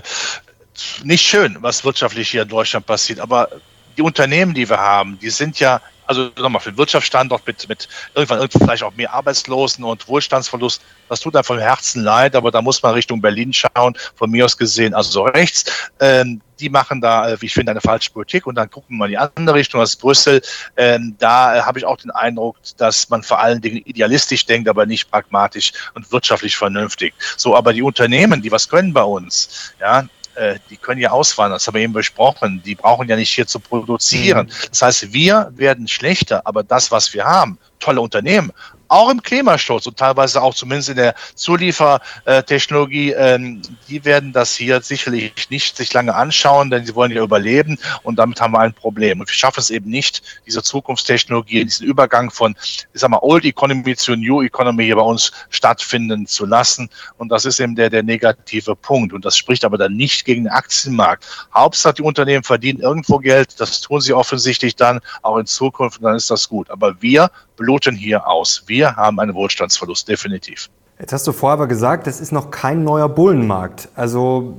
[1.04, 3.19] nicht schön, was wirtschaftlich hier in Deutschland passiert.
[3.19, 3.50] Aber
[3.97, 7.88] die Unternehmen, die wir haben, die sind ja also nochmal für den Wirtschaftsstandort mit, mit
[8.15, 12.62] irgendwann, vielleicht auch mehr Arbeitslosen und Wohlstandsverlust, das tut einem vom Herzen leid, aber da
[12.62, 15.89] muss man Richtung Berlin schauen, von mir aus gesehen, also so rechts.
[16.00, 19.06] Ähm, die machen da, äh, wie ich finde, eine falsche Politik und dann gucken wir
[19.06, 20.41] in die andere Richtung, das ist Brüssel.
[20.78, 24.69] Ähm, da äh, habe ich auch den Eindruck, dass man vor allen Dingen idealistisch denkt,
[24.69, 27.13] aber nicht pragmatisch und wirtschaftlich vernünftig.
[27.38, 31.56] So, aber die Unternehmen, die was können bei uns, ja, äh, die können ja auswandern,
[31.56, 32.62] das haben wir eben besprochen.
[32.65, 34.48] Die brauchen ja nicht hier zu produzieren.
[34.48, 34.67] Mhm.
[34.70, 38.52] Das heißt, wir werden schlechter, aber das, was wir haben, tolle Unternehmen,
[38.92, 44.82] auch im Klimaschutz und teilweise auch zumindest in der Zuliefertechnologie, ähm, die werden das hier
[44.82, 48.74] sicherlich nicht sich lange anschauen, denn sie wollen ja überleben und damit haben wir ein
[48.74, 49.22] Problem.
[49.22, 53.46] Und wir schaffen es eben nicht, diese Zukunftstechnologie, diesen Übergang von, ich sag mal, Old
[53.46, 56.90] Economy zu New Economy hier bei uns stattfinden zu lassen.
[57.18, 59.14] Und das ist eben der, der negative Punkt.
[59.14, 61.26] Und das spricht aber dann nicht gegen den Aktienmarkt.
[61.54, 63.60] Hauptsache, die Unternehmen verdienen irgendwo Geld.
[63.62, 66.70] Das tun sie offensichtlich dann auch in Zukunft und dann ist das gut.
[66.70, 68.63] Aber wir bluten hier aus.
[68.67, 70.69] Wir haben einen Wohlstandsverlust, definitiv.
[71.00, 73.89] Jetzt hast du vorher aber gesagt, es ist noch kein neuer Bullenmarkt.
[73.95, 74.58] Also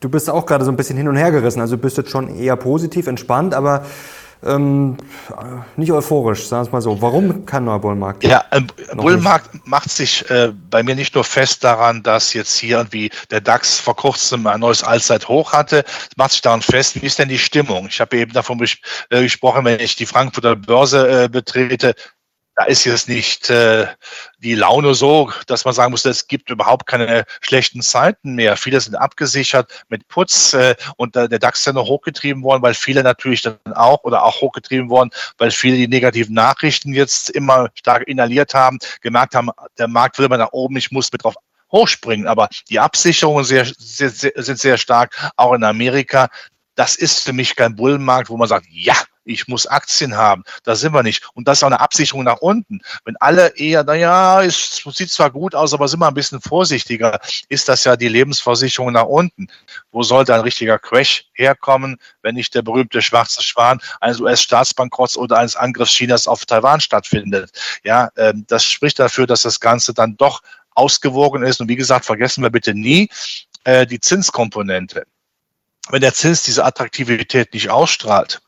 [0.00, 1.60] du bist auch gerade so ein bisschen hin und her gerissen.
[1.60, 3.84] Also du bist jetzt schon eher positiv, entspannt, aber
[4.44, 4.96] ähm,
[5.76, 7.02] nicht euphorisch, sagen wir es mal so.
[7.02, 8.22] Warum kein neuer Bullenmarkt?
[8.24, 9.66] Ja, ein Bullenmarkt nicht?
[9.66, 13.80] macht sich äh, bei mir nicht nur fest daran, dass jetzt hier irgendwie der DAX
[13.80, 17.38] vor kurzem ein neues Allzeithoch hatte, es macht sich daran fest, wie ist denn die
[17.38, 17.88] Stimmung?
[17.88, 18.60] Ich habe eben davon
[19.10, 21.94] äh, gesprochen, wenn ich die Frankfurter Börse äh, betrete,
[22.58, 23.86] da ist jetzt nicht äh,
[24.40, 28.56] die Laune so, dass man sagen muss, es gibt überhaupt keine schlechten Zeiten mehr.
[28.56, 32.74] Viele sind abgesichert mit Putz äh, und der DAX ist ja noch hochgetrieben worden, weil
[32.74, 37.68] viele natürlich dann auch oder auch hochgetrieben worden, weil viele die negativen Nachrichten jetzt immer
[37.74, 41.36] stark inhaliert haben, gemerkt haben, der Markt will mal nach oben, ich muss mit drauf
[41.70, 42.26] hochspringen.
[42.26, 46.28] Aber die Absicherungen sehr, sehr, sehr, sind sehr stark, auch in Amerika.
[46.74, 48.96] Das ist für mich kein Bullenmarkt, wo man sagt, ja,
[49.28, 50.44] ich muss Aktien haben.
[50.64, 51.28] Da sind wir nicht.
[51.34, 52.80] Und das ist auch eine Absicherung nach unten.
[53.04, 57.20] Wenn alle eher, naja, es sieht zwar gut aus, aber sind wir ein bisschen vorsichtiger,
[57.48, 59.48] ist das ja die Lebensversicherung nach unten.
[59.92, 65.38] Wo sollte ein richtiger Crash herkommen, wenn nicht der berühmte schwarze Schwan eines US-Staatsbankrotts oder
[65.38, 67.50] eines Angriffs Chinas auf Taiwan stattfindet?
[67.84, 71.60] Ja, ähm, das spricht dafür, dass das Ganze dann doch ausgewogen ist.
[71.60, 73.08] Und wie gesagt, vergessen wir bitte nie
[73.64, 75.04] äh, die Zinskomponente.
[75.90, 78.40] Wenn der Zins diese Attraktivität nicht ausstrahlt,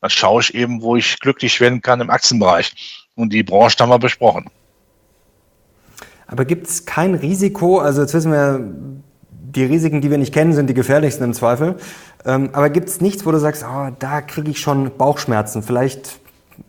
[0.00, 3.06] dann schaue ich eben, wo ich glücklich werden kann im Aktienbereich.
[3.14, 4.46] Und die Branche haben wir besprochen.
[6.26, 8.60] Aber gibt es kein Risiko, also jetzt wissen wir,
[9.30, 11.76] die Risiken, die wir nicht kennen, sind die gefährlichsten im Zweifel.
[12.26, 15.62] Ähm, aber gibt es nichts, wo du sagst, oh, da kriege ich schon Bauchschmerzen?
[15.62, 16.20] Vielleicht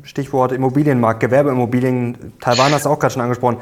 [0.04, 3.58] Stichwort Immobilienmarkt, Gewerbeimmobilien, Taiwan hast du auch gerade schon angesprochen.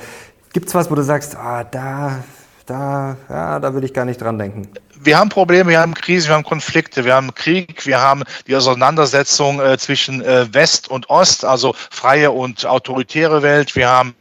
[0.53, 2.23] Gibt es was, wo du sagst, oh, da,
[2.65, 4.67] da, ja, da würde ich gar nicht dran denken?
[4.99, 8.55] Wir haben Probleme, wir haben Krise, wir haben Konflikte, wir haben Krieg, wir haben die
[8.55, 13.75] Auseinandersetzung äh, zwischen äh, West und Ost, also freie und autoritäre Welt.
[13.75, 14.15] Wir haben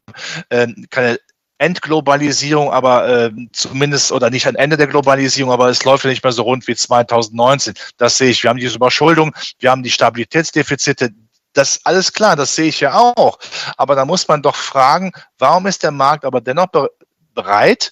[0.50, 1.18] äh, keine
[1.58, 6.22] Endglobalisierung, aber äh, zumindest oder nicht ein Ende der Globalisierung, aber es läuft ja nicht
[6.22, 7.74] mehr so rund wie 2019.
[7.96, 8.42] Das sehe ich.
[8.42, 11.10] Wir haben diese Überschuldung, wir haben die Stabilitätsdefizite.
[11.54, 13.38] Das ist alles klar, das sehe ich ja auch.
[13.78, 16.66] Aber da muss man doch fragen, warum ist der Markt aber dennoch
[17.34, 17.90] bereit,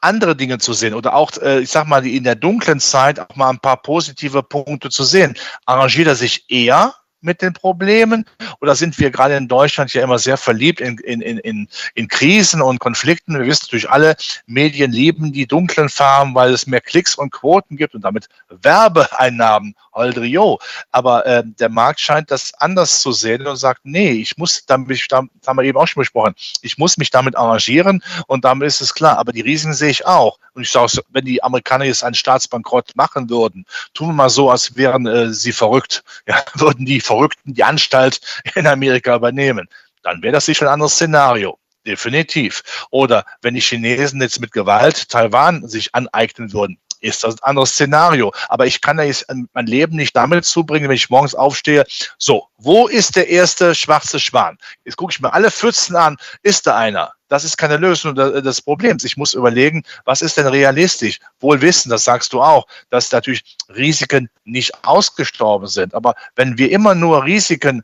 [0.00, 3.36] andere Dinge zu sehen oder auch, äh, ich sag mal, in der dunklen Zeit auch
[3.36, 5.36] mal ein paar positive Punkte zu sehen.
[5.64, 6.94] Arrangiert er sich eher
[7.26, 8.24] mit den Problemen?
[8.60, 12.62] Oder sind wir gerade in Deutschland ja immer sehr verliebt in, in, in, in Krisen
[12.62, 13.38] und Konflikten?
[13.38, 17.76] Wir wissen natürlich alle, Medien lieben die dunklen Farben, weil es mehr Klicks und Quoten
[17.76, 19.74] gibt und damit Werbeeinnahmen.
[19.96, 20.60] Holdrio.
[20.92, 25.04] Aber äh, der Markt scheint das anders zu sehen und sagt, nee, ich muss damit,
[25.10, 28.80] das haben wir eben auch schon besprochen, ich muss mich damit arrangieren und damit ist
[28.80, 29.18] es klar.
[29.18, 30.38] Aber die Risiken sehe ich auch.
[30.54, 34.50] Und ich sage, wenn die Amerikaner jetzt einen Staatsbankrott machen würden, tun wir mal so,
[34.50, 36.04] als wären äh, sie verrückt.
[36.26, 38.20] Ja, würden die Verrückten die Anstalt
[38.54, 39.68] in Amerika übernehmen.
[40.02, 41.58] Dann wäre das sicher ein anderes Szenario.
[41.86, 42.62] definitiv.
[42.90, 47.70] Oder wenn die Chinesen jetzt mit Gewalt Taiwan sich aneignen würden, ist das ein anderes
[47.70, 48.32] Szenario.
[48.48, 51.84] Aber ich kann ja jetzt mein Leben nicht damit zubringen, wenn ich morgens aufstehe.
[52.18, 54.58] So, wo ist der erste schwarze Schwan?
[54.84, 56.16] Jetzt gucke ich mir alle Pfützen an.
[56.42, 57.12] Ist da einer?
[57.28, 59.02] Das ist keine Lösung des Problems.
[59.02, 61.18] Ich muss überlegen, was ist denn realistisch?
[61.40, 65.94] Wohl wissen, das sagst du auch, dass natürlich Risiken nicht ausgestorben sind.
[65.94, 67.82] Aber wenn wir immer nur Risiken,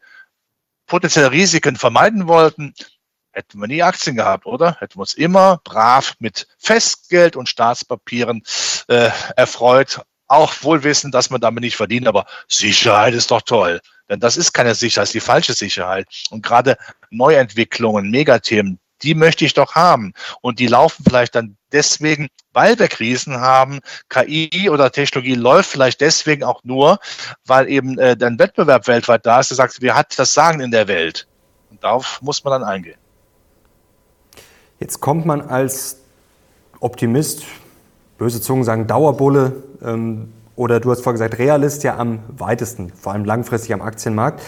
[0.86, 2.74] potenzielle Risiken vermeiden wollten,
[3.32, 4.76] hätten wir nie Aktien gehabt, oder?
[4.78, 8.42] Hätten wir uns immer brav mit Festgeld und Staatspapieren
[8.88, 10.00] äh, erfreut.
[10.28, 13.80] Auch wohl wissen, dass man damit nicht verdient, aber Sicherheit ist doch toll.
[14.08, 16.06] Denn das ist keine Sicherheit, das ist die falsche Sicherheit.
[16.30, 16.76] Und gerade
[17.10, 20.12] Neuentwicklungen, Megathemen, die möchte ich doch haben.
[20.40, 23.80] Und die laufen vielleicht dann deswegen, weil wir Krisen haben.
[24.08, 26.98] KI oder Technologie läuft vielleicht deswegen auch nur,
[27.46, 30.70] weil eben äh, der Wettbewerb weltweit da ist, der sagt, wer hat das Sagen in
[30.70, 31.26] der Welt?
[31.70, 33.01] Und darauf muss man dann eingehen.
[34.82, 35.98] Jetzt kommt man als
[36.80, 37.44] Optimist,
[38.18, 43.12] böse Zungen sagen Dauerbulle ähm, oder du hast vorhin gesagt Realist ja am weitesten, vor
[43.12, 44.42] allem langfristig am Aktienmarkt.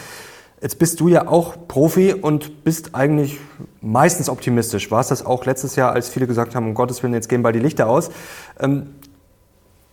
[0.61, 3.39] Jetzt bist du ja auch Profi und bist eigentlich
[3.79, 4.91] meistens optimistisch.
[4.91, 7.41] War es das auch letztes Jahr, als viele gesagt haben, um Gottes Willen, jetzt gehen
[7.41, 8.09] bald die Lichter aus.
[8.59, 8.87] Ähm,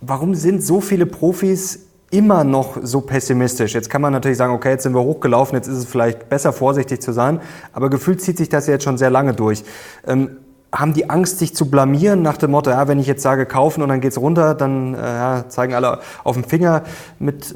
[0.01, 3.75] warum sind so viele Profis immer noch so pessimistisch?
[3.75, 6.53] Jetzt kann man natürlich sagen, okay, jetzt sind wir hochgelaufen, jetzt ist es vielleicht besser,
[6.53, 7.41] vorsichtig zu sein,
[7.73, 9.65] aber gefühlt zieht sich das jetzt schon sehr lange durch.
[10.07, 10.37] Ähm,
[10.73, 13.83] haben die Angst, sich zu blamieren nach dem Motto, ja, wenn ich jetzt sage kaufen
[13.83, 16.83] und dann geht's runter, dann äh, ja, zeigen alle auf dem Finger
[17.19, 17.55] mit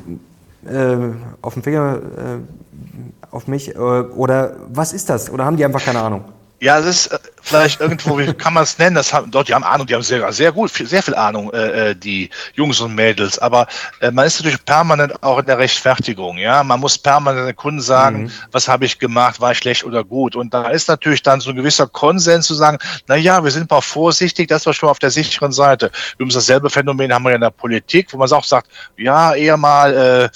[0.67, 0.97] äh,
[1.43, 5.31] auf dem Finger äh, auf mich äh, oder was ist das?
[5.31, 6.25] Oder haben die einfach keine Ahnung?
[6.59, 8.97] Ja, das ist äh, vielleicht irgendwo, wie kann man es nennen?
[8.97, 11.91] Das haben, dort, die haben Ahnung, die haben sehr, sehr gut, sehr viel Ahnung, äh,
[11.91, 13.39] äh, die Jungs und Mädels.
[13.39, 13.67] Aber
[14.01, 16.39] äh, man ist natürlich permanent auch in der Rechtfertigung.
[16.39, 18.33] Ja, man muss permanent den Kunden sagen, mhm.
[18.53, 20.35] was habe ich gemacht, war ich schlecht oder gut.
[20.35, 23.71] Und da ist natürlich dann so ein gewisser Konsens zu sagen, na ja, wir sind
[23.71, 25.91] mal vorsichtig, das war schon auf der sicheren Seite.
[26.15, 30.31] Übrigens dasselbe Phänomen haben wir in der Politik, wo man auch sagt, ja, eher mal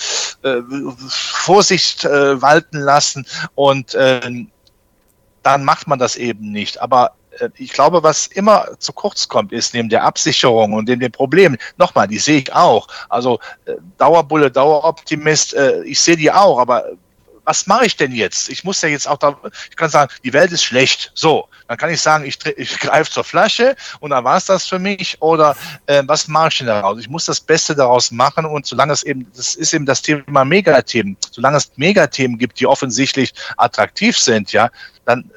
[0.44, 0.62] äh, äh,
[1.09, 4.20] Vorsicht äh, walten lassen und äh,
[5.42, 6.81] dann macht man das eben nicht.
[6.81, 11.00] Aber äh, ich glaube, was immer zu kurz kommt, ist neben der Absicherung und neben
[11.00, 12.88] den Problemen, nochmal, die sehe ich auch.
[13.09, 16.85] Also äh, Dauerbulle, Daueroptimist, äh, ich sehe die auch, aber
[17.44, 18.48] was mache ich denn jetzt?
[18.48, 19.37] Ich muss ja jetzt auch da,
[19.68, 21.12] ich kann sagen, die Welt ist schlecht.
[21.14, 24.66] So, dann kann ich sagen, ich, ich greife zur Flasche und dann war es das
[24.66, 25.20] für mich.
[25.20, 26.98] Oder äh, was mache ich denn daraus?
[27.00, 30.44] Ich muss das Beste daraus machen und solange es eben, das ist eben das Thema
[30.44, 34.70] Megathemen, solange es Megathemen gibt, die offensichtlich attraktiv sind, ja,
[35.05, 35.31] dann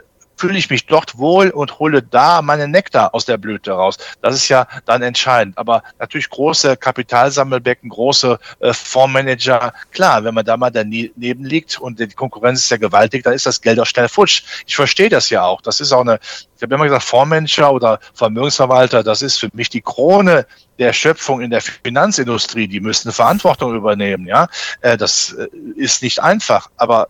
[0.43, 3.97] fühle ich mich dort wohl und hole da meinen Nektar aus der Blüte raus.
[4.21, 5.57] Das ist ja dann entscheidend.
[5.57, 11.97] Aber natürlich große Kapitalsammelbecken, große äh, Fondsmanager, klar, wenn man da mal daneben liegt und
[11.97, 14.43] die Konkurrenz ist ja gewaltig, dann ist das Geld auch schnell futsch.
[14.67, 15.61] Ich verstehe das ja auch.
[15.61, 16.19] Das ist auch eine,
[16.57, 20.45] ich habe immer gesagt, Fondsmanager oder Vermögensverwalter, das ist für mich die Krone
[20.77, 22.67] der Schöpfung in der Finanzindustrie.
[22.67, 24.27] Die müssen Verantwortung übernehmen.
[24.27, 24.49] Ja,
[24.81, 27.07] äh, das äh, ist nicht einfach, aber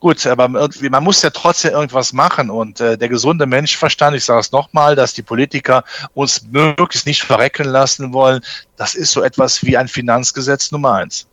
[0.00, 4.24] Gut, aber irgendwie, man muss ja trotzdem irgendwas machen und äh, der gesunde Menschverstand, ich
[4.24, 8.40] sage es nochmal, dass die Politiker uns möglichst nicht verrecken lassen wollen,
[8.76, 11.26] das ist so etwas wie ein Finanzgesetz Nummer eins.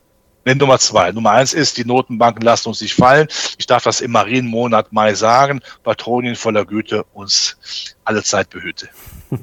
[0.46, 1.12] Nee, Nummer zwei.
[1.12, 3.28] Nummer eins ist, die Notenbanken lassen uns nicht fallen.
[3.58, 5.62] Ich darf das im Marienmonat Mai sagen.
[5.84, 7.56] Patronien voller Güte uns
[8.04, 8.90] alle Zeit behüte.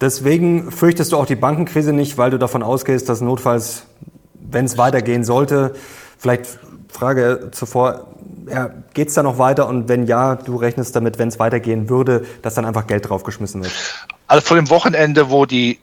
[0.00, 3.86] Deswegen fürchtest du auch die Bankenkrise nicht, weil du davon ausgehst, dass notfalls,
[4.34, 5.74] wenn es weitergehen sollte,
[6.18, 6.58] vielleicht
[6.96, 8.06] Frage zuvor,
[8.48, 11.90] ja, geht es da noch weiter und wenn ja, du rechnest damit, wenn es weitergehen
[11.90, 13.72] würde, dass dann einfach Geld draufgeschmissen wird?
[14.26, 15.78] Also vor dem Wochenende, wo die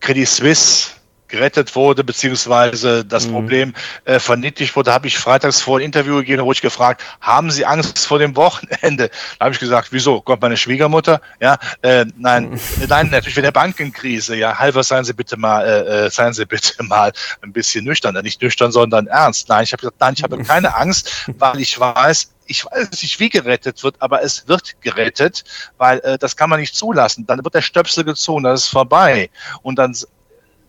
[0.00, 0.92] Credit Suisse
[1.34, 3.32] gerettet wurde, beziehungsweise das mhm.
[3.32, 7.50] Problem äh, verniedlicht wurde, habe ich freitags vor ein Interview gegeben, wo ich gefragt, haben
[7.50, 9.10] Sie Angst vor dem Wochenende?
[9.38, 10.20] Da habe ich gesagt, wieso?
[10.20, 11.20] Kommt meine Schwiegermutter?
[11.40, 12.60] Ja, äh, nein, mhm.
[12.88, 14.36] nein, natürlich wegen der Bankenkrise.
[14.36, 18.14] Ja, halber seien Sie bitte mal, äh, äh seien Sie bitte mal ein bisschen nüchtern,
[18.22, 19.48] nicht nüchtern, sondern ernst.
[19.48, 23.18] Nein, ich habe gesagt, nein, ich habe keine Angst, weil ich weiß, ich weiß nicht,
[23.20, 25.44] wie gerettet wird, aber es wird gerettet,
[25.78, 27.26] weil äh, das kann man nicht zulassen.
[27.26, 29.30] Dann wird der Stöpsel gezogen, das ist vorbei.
[29.62, 29.96] Und dann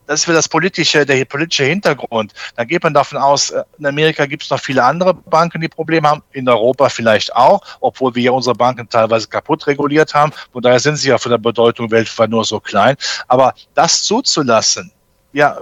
[0.07, 2.33] das ist das politische, der politische Hintergrund.
[2.55, 5.67] Dann geht man davon aus, äh, in Amerika gibt es noch viele andere Banken, die
[5.67, 10.31] Probleme haben, in Europa vielleicht auch, obwohl wir ja unsere Banken teilweise kaputt reguliert haben.
[10.51, 12.95] Von daher sind sie ja von der Bedeutung weltweit nur so klein.
[13.27, 14.91] Aber das zuzulassen,
[15.33, 15.57] ja,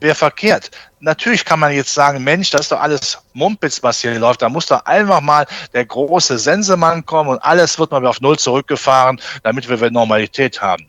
[0.00, 0.70] wäre verkehrt.
[1.00, 4.42] Natürlich kann man jetzt sagen, Mensch, das ist doch alles Mumpitz, was hier läuft.
[4.42, 8.38] Da muss doch einfach mal der große Sensemann kommen und alles wird mal auf Null
[8.38, 10.86] zurückgefahren, damit wir Normalität haben.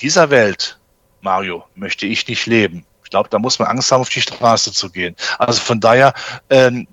[0.00, 0.78] Dieser Welt
[1.22, 2.84] Mario, möchte ich nicht leben.
[3.04, 5.16] Ich glaube, da muss man Angst haben, auf die Straße zu gehen.
[5.38, 6.12] Also von daher,
[6.50, 6.86] ähm,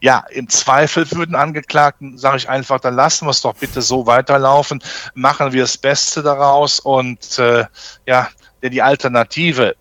[0.00, 4.06] Ja, im Zweifel würden Angeklagten, sage ich einfach, dann lassen wir es doch bitte so
[4.06, 4.82] weiterlaufen,
[5.14, 7.64] machen wir das Beste daraus und äh,
[8.06, 8.28] ja,
[8.62, 9.74] denn die Alternative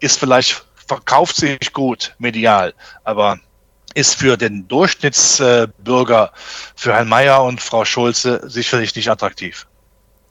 [0.00, 2.74] ist vielleicht, verkauft sich gut medial,
[3.04, 3.38] aber
[3.94, 6.32] ist für den Durchschnittsbürger,
[6.76, 9.66] für Herrn Mayer und Frau Schulze sicherlich nicht attraktiv.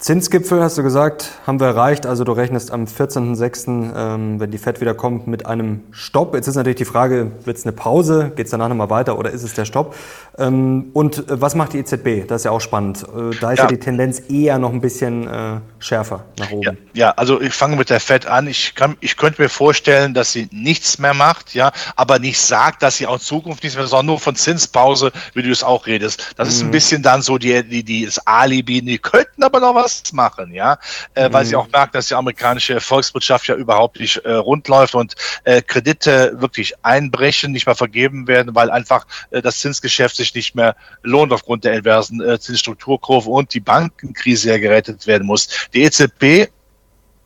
[0.03, 2.05] Zinsgipfel hast du gesagt, haben wir erreicht.
[2.05, 6.35] Also du rechnest am 14.06., ähm, wenn die FED wieder kommt, mit einem Stopp.
[6.35, 8.33] Jetzt ist natürlich die Frage, wird es eine Pause?
[8.35, 9.95] Geht es danach nochmal weiter oder ist es der Stopp?
[10.37, 12.27] Ähm, und äh, was macht die EZB?
[12.27, 13.03] Das ist ja auch spannend.
[13.03, 16.77] Äh, da ist ja, ja die Tendenz eher noch ein bisschen äh, schärfer nach oben.
[16.93, 18.47] Ja, ja, also ich fange mit der FED an.
[18.47, 22.83] Ich, kann, ich könnte mir vorstellen, dass sie nichts mehr macht, ja, aber nicht sagt,
[22.83, 25.87] dass sie auch in Zukunft nichts mehr, sondern nur von Zinspause, wie du es auch
[25.87, 26.33] redest.
[26.35, 26.53] Das mhm.
[26.53, 26.71] ist ein mhm.
[26.71, 28.81] bisschen dann so die, die, die, das Alibi.
[28.81, 30.77] Die könnten aber noch was Verlust machen, ja,
[31.13, 31.61] äh, weil sie mhm.
[31.61, 36.33] auch merkt, dass die amerikanische Volkswirtschaft ja überhaupt nicht äh, rund läuft und äh, Kredite
[36.35, 41.31] wirklich einbrechen, nicht mehr vergeben werden, weil einfach äh, das Zinsgeschäft sich nicht mehr lohnt
[41.31, 45.49] aufgrund der inversen äh, Zinsstrukturkurve und die Bankenkrise ja gerettet werden muss.
[45.73, 46.49] Die EZB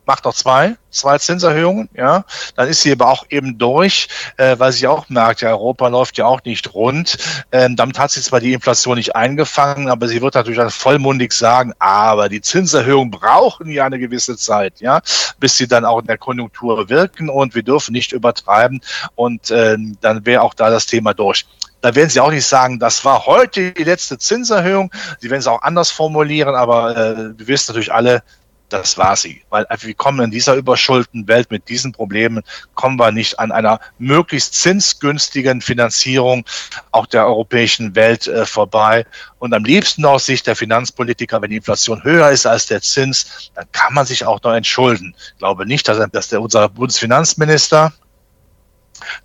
[0.08, 2.24] macht noch zwei, zwei Zinserhöhungen, ja,
[2.56, 6.16] dann ist sie aber auch eben durch, äh, weil sie auch merkt, ja, Europa läuft
[6.16, 7.18] ja auch nicht rund.
[7.52, 11.32] Ähm, damit hat sie zwar die Inflation nicht eingefangen, aber sie wird natürlich dann vollmundig
[11.32, 15.02] sagen, aber die Zinserhöhungen brauchen ja eine gewisse Zeit, ja,
[15.38, 18.80] bis sie dann auch in der Konjunktur wirken und wir dürfen nicht übertreiben
[19.14, 21.46] und ähm, dann wäre auch da das Thema durch.
[21.80, 24.90] Da werden Sie auch nicht sagen, das war heute die letzte Zinserhöhung.
[25.20, 28.24] Sie werden es auch anders formulieren, aber äh, wir wissen natürlich alle,
[28.68, 29.42] das war sie.
[29.50, 32.42] Weil wir kommen in dieser überschuldeten Welt mit diesen Problemen,
[32.74, 36.44] kommen wir nicht an einer möglichst zinsgünstigen Finanzierung
[36.92, 39.06] auch der europäischen Welt äh, vorbei.
[39.38, 43.50] Und am liebsten aus Sicht der Finanzpolitiker, wenn die Inflation höher ist als der Zins,
[43.54, 45.14] dann kann man sich auch noch entschulden.
[45.32, 47.92] Ich glaube nicht, dass, dass der, unser Bundesfinanzminister,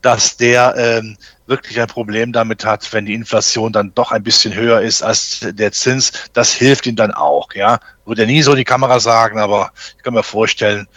[0.01, 1.17] dass der ähm,
[1.47, 5.39] wirklich ein Problem damit hat, wenn die Inflation dann doch ein bisschen höher ist als
[5.41, 6.11] der Zins.
[6.33, 7.79] Das hilft ihm dann auch, ja.
[8.05, 10.87] Würde er nie so in die Kamera sagen, aber ich kann mir vorstellen,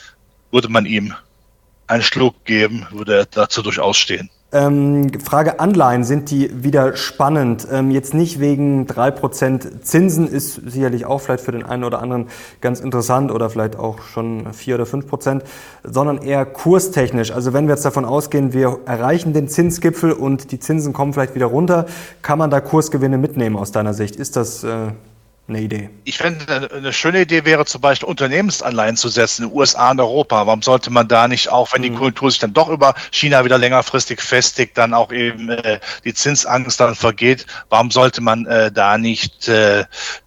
[0.50, 1.14] würde man ihm
[1.86, 4.30] einen Schluck geben, würde er dazu durchaus stehen.
[4.52, 7.66] Ähm, Frage Anleihen, sind die wieder spannend?
[7.70, 12.28] Ähm, jetzt nicht wegen 3% Zinsen, ist sicherlich auch vielleicht für den einen oder anderen
[12.60, 15.42] ganz interessant oder vielleicht auch schon 4 oder 5%,
[15.82, 17.32] sondern eher kurstechnisch.
[17.32, 21.34] Also wenn wir jetzt davon ausgehen, wir erreichen den Zinsgipfel und die Zinsen kommen vielleicht
[21.34, 21.86] wieder runter,
[22.22, 24.14] kann man da Kursgewinne mitnehmen aus deiner Sicht?
[24.14, 24.92] Ist das äh,
[25.48, 25.90] eine Idee.
[26.04, 30.00] Ich finde, eine schöne Idee wäre zum Beispiel Unternehmensanleihen zu setzen in den USA und
[30.00, 30.46] Europa.
[30.46, 31.98] Warum sollte man da nicht auch, wenn die mhm.
[31.98, 36.80] Kultur sich dann doch über China wieder längerfristig festigt, dann auch eben äh, die Zinsangst
[36.80, 39.84] dann vergeht, warum sollte man äh, da nicht äh,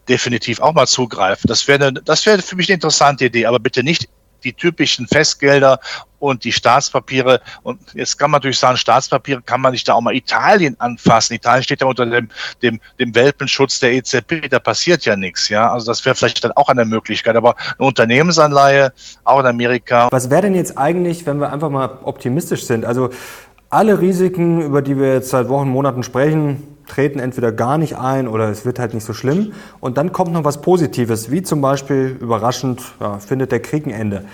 [0.08, 1.48] definitiv auch mal zugreifen?
[1.48, 4.08] Das wäre das wäre für mich eine interessante Idee, aber bitte nicht
[4.44, 5.80] die typischen Festgelder
[6.20, 7.42] und die Staatspapiere.
[7.64, 11.34] Und jetzt kann man natürlich sagen, Staatspapiere kann man nicht da auch mal Italien anfassen.
[11.34, 12.30] Italien steht ja unter dem,
[12.62, 15.50] dem, dem Welpenschutz der EZB, da passiert ja nichts.
[15.50, 17.36] Ja, also das wäre vielleicht dann auch eine Möglichkeit.
[17.36, 20.10] Aber eine Unternehmensanleihe, auch in Amerika.
[20.12, 22.86] Was wäre denn jetzt eigentlich, wenn wir einfach mal optimistisch sind?
[22.86, 23.10] Also
[23.70, 28.28] alle Risiken, über die wir jetzt seit Wochen, Monaten sprechen, treten entweder gar nicht ein
[28.28, 29.54] oder es wird halt nicht so schlimm.
[29.80, 33.92] Und dann kommt noch was Positives, wie zum Beispiel überraschend ja, findet der Krieg ein
[33.92, 34.26] Ende.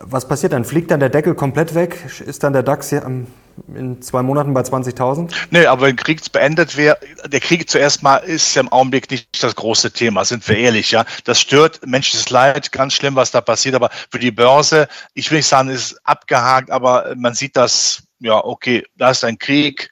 [0.00, 0.64] Was passiert dann?
[0.64, 1.98] Fliegt dann der Deckel komplett weg?
[2.24, 5.34] Ist dann der DAX hier in zwei Monaten bei 20.000?
[5.50, 9.42] Nee, aber wenn Krieg beendet wäre, der Krieg zuerst mal ist ja im Augenblick nicht
[9.42, 11.04] das große Thema, sind wir ehrlich, ja.
[11.24, 15.38] Das stört menschliches Leid, ganz schlimm, was da passiert, aber für die Börse, ich will
[15.38, 19.90] nicht sagen, ist abgehakt, aber man sieht das, ja, okay, da ist ein Krieg,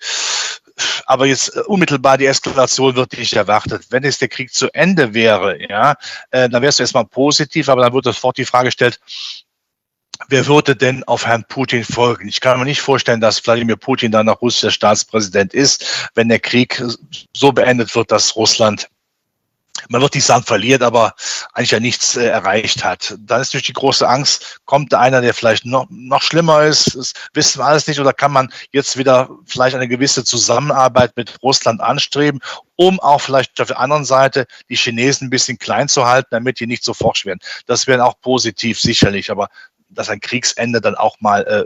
[1.07, 3.87] aber jetzt äh, unmittelbar die Eskalation wird nicht erwartet.
[3.91, 5.97] Wenn es der Krieg zu Ende wäre, ja,
[6.31, 9.01] äh, dann wärst du erstmal positiv, aber dann wird sofort die Frage gestellt,
[10.29, 12.29] wer würde denn auf Herrn Putin folgen?
[12.29, 16.41] Ich kann mir nicht vorstellen, dass Wladimir Putin dann noch russischer Staatspräsident ist, wenn der
[16.41, 16.83] Krieg
[17.35, 18.89] so beendet wird, dass Russland
[19.89, 21.15] man wird nicht sagen verliert, aber
[21.53, 23.15] eigentlich ja nichts äh, erreicht hat.
[23.19, 26.95] Dann ist natürlich die große Angst, kommt da einer, der vielleicht noch, noch schlimmer ist,
[26.95, 31.43] das wissen wir alles nicht, oder kann man jetzt wieder vielleicht eine gewisse Zusammenarbeit mit
[31.43, 32.41] Russland anstreben,
[32.77, 36.61] um auch vielleicht auf der anderen Seite die Chinesen ein bisschen klein zu halten, damit
[36.61, 37.41] die nicht so forsch werden.
[37.67, 39.49] Das wäre auch positiv sicherlich, aber
[39.89, 41.65] dass ein Kriegsende dann auch mal äh,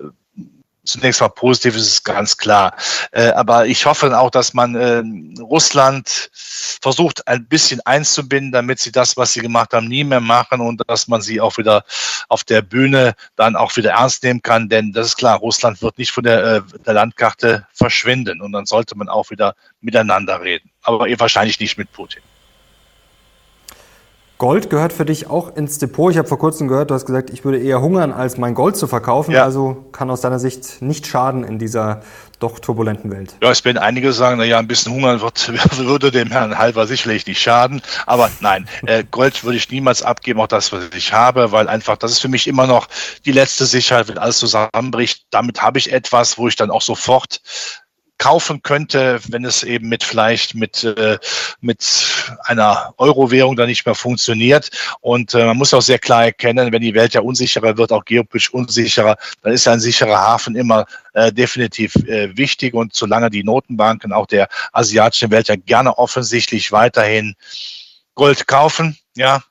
[0.85, 2.75] zunächst mal positiv ist, ist ganz klar.
[3.13, 5.03] Äh, aber ich hoffe auch, dass man äh,
[5.41, 10.61] Russland versucht, ein bisschen einzubinden, damit sie das, was sie gemacht haben, nie mehr machen
[10.61, 11.85] und dass man sie auch wieder
[12.29, 14.69] auf der Bühne dann auch wieder ernst nehmen kann.
[14.69, 18.67] Denn das ist klar, Russland wird nicht von der, äh, der Landkarte verschwinden und dann
[18.67, 20.71] sollte man auch wieder miteinander reden.
[20.83, 22.23] Aber wahrscheinlich nicht mit Putin.
[24.41, 26.11] Gold gehört für dich auch ins Depot.
[26.11, 28.75] Ich habe vor kurzem gehört, du hast gesagt, ich würde eher hungern, als mein Gold
[28.75, 29.33] zu verkaufen.
[29.33, 29.45] Ja.
[29.45, 32.01] Also kann aus deiner Sicht nicht schaden in dieser
[32.39, 33.37] doch turbulenten Welt.
[33.43, 36.87] Ja, es werden einige sagen, na ja, ein bisschen hungern wird, würde dem Herrn Halber
[36.87, 37.83] sicherlich nicht schaden.
[38.07, 41.99] Aber nein, äh, Gold würde ich niemals abgeben, auch das, was ich habe, weil einfach,
[41.99, 42.89] das ist für mich immer noch
[43.27, 45.27] die letzte Sicherheit, wenn alles zusammenbricht.
[45.29, 47.43] Damit habe ich etwas, wo ich dann auch sofort
[48.21, 51.19] kaufen könnte, wenn es eben mit vielleicht mit, äh,
[51.63, 51.83] mit
[52.45, 54.71] einer Euro-Währung dann nicht mehr funktioniert.
[55.01, 58.05] Und äh, man muss auch sehr klar erkennen, wenn die Welt ja unsicherer wird, auch
[58.05, 62.75] geopolitisch unsicherer, dann ist ein sicherer Hafen immer äh, definitiv äh, wichtig.
[62.75, 67.35] Und solange die Notenbanken auch der asiatischen Welt ja gerne offensichtlich weiterhin
[68.15, 69.43] Gold kaufen, ja,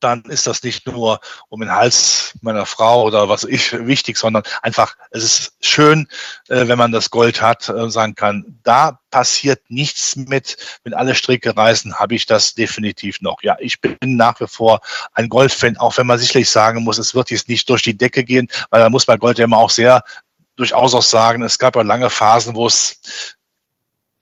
[0.00, 4.42] dann ist das nicht nur um den Hals meiner Frau oder was ich wichtig, sondern
[4.62, 6.08] einfach, es ist schön,
[6.48, 11.14] äh, wenn man das Gold hat, äh, sagen kann, da passiert nichts mit, wenn alle
[11.14, 13.42] Stricke reißen, habe ich das definitiv noch.
[13.42, 14.80] Ja, ich bin nach wie vor
[15.14, 18.24] ein Goldfan, auch wenn man sicherlich sagen muss, es wird jetzt nicht durch die Decke
[18.24, 20.02] gehen, weil da muss man Gold ja immer auch sehr
[20.56, 23.36] durchaus auch sagen, es gab ja lange Phasen, wo es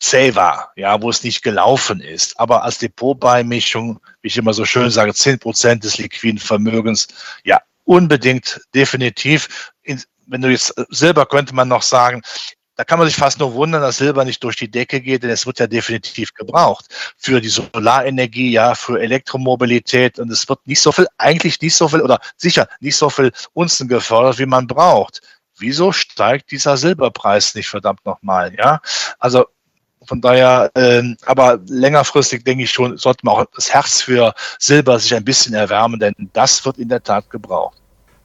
[0.01, 2.39] zäh war, ja, wo es nicht gelaufen ist.
[2.39, 7.09] Aber als Depotbeimischung, wie ich immer so schön sage, zehn Prozent des liquiden Vermögens,
[7.45, 9.73] ja, unbedingt, definitiv.
[9.83, 12.23] In, wenn du jetzt Silber könnte man noch sagen,
[12.77, 15.31] da kann man sich fast nur wundern, dass Silber nicht durch die Decke geht, denn
[15.31, 16.87] es wird ja definitiv gebraucht
[17.17, 21.89] für die Solarenergie, ja, für Elektromobilität und es wird nicht so viel, eigentlich nicht so
[21.89, 25.21] viel oder sicher nicht so viel Unzen gefördert, wie man braucht.
[25.59, 28.83] Wieso steigt dieser Silberpreis nicht verdammt nochmal, ja?
[29.19, 29.47] Also
[30.07, 34.99] von daher, äh, aber längerfristig denke ich schon, sollte man auch das Herz für Silber
[34.99, 37.77] sich ein bisschen erwärmen, denn das wird in der Tat gebraucht.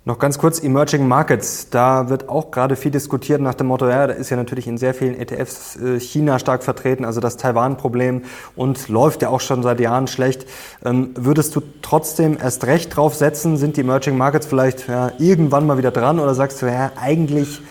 [0.04, 1.70] Noch ganz kurz Emerging Markets.
[1.70, 4.80] Da wird auch gerade viel diskutiert nach dem Motto, ja, da ist ja natürlich in
[4.80, 8.24] sehr vielen ETFs äh, China stark vertreten, also das Taiwan-Problem
[8.56, 10.48] und läuft ja auch schon seit Jahren schlecht.
[10.84, 13.58] Ähm, würdest du trotzdem erst recht drauf setzen?
[13.58, 17.62] Sind die Emerging Markets vielleicht ja, irgendwann mal wieder dran oder sagst du, ja, eigentlich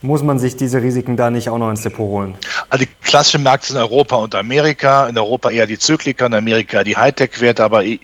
[0.00, 2.36] muss man sich diese Risiken da nicht auch noch ins Depot holen?
[2.68, 5.06] Also die klassischen Märkte sind Europa und Amerika.
[5.08, 8.00] In Europa eher die Zykliker, in Amerika die Hightech-Werte, aber die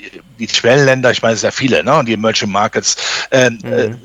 [0.49, 1.99] Schwellenländer, ich meine sehr viele, ne?
[1.99, 2.97] Und die Emerging Markets,
[3.31, 4.01] äh, mhm.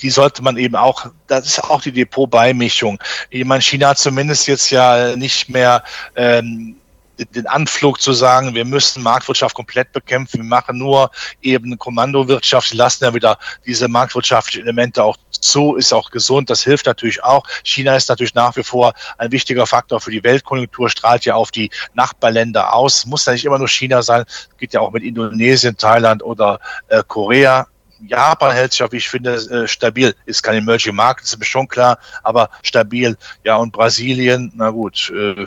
[0.00, 2.98] die sollte man eben auch, das ist auch die Depotbeimischung.
[3.30, 5.82] Ich meine, China hat zumindest jetzt ja nicht mehr
[6.16, 6.76] ähm,
[7.18, 11.10] den Anflug zu sagen, wir müssen Marktwirtschaft komplett bekämpfen, wir machen nur
[11.40, 16.62] eben Kommandowirtschaft, sie lassen ja wieder diese marktwirtschaftlichen Elemente auch zu, ist auch gesund, das
[16.62, 17.44] hilft natürlich auch.
[17.64, 21.50] China ist natürlich nach wie vor ein wichtiger Faktor für die Weltkonjunktur, strahlt ja auf
[21.50, 24.24] die Nachbarländer aus, muss ja nicht immer nur China sein,
[24.58, 27.66] geht ja auch mit Indonesien, Thailand oder äh, Korea.
[28.04, 30.14] Japan hält sich wie ich finde, äh, stabil.
[30.26, 33.16] Ist kein Emerging Market, ist mir schon klar, aber stabil.
[33.44, 35.46] Ja, und Brasilien, na gut, äh,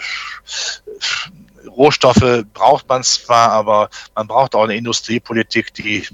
[1.67, 6.07] Rohstoffe braucht man zwar, aber man braucht auch eine Industriepolitik, die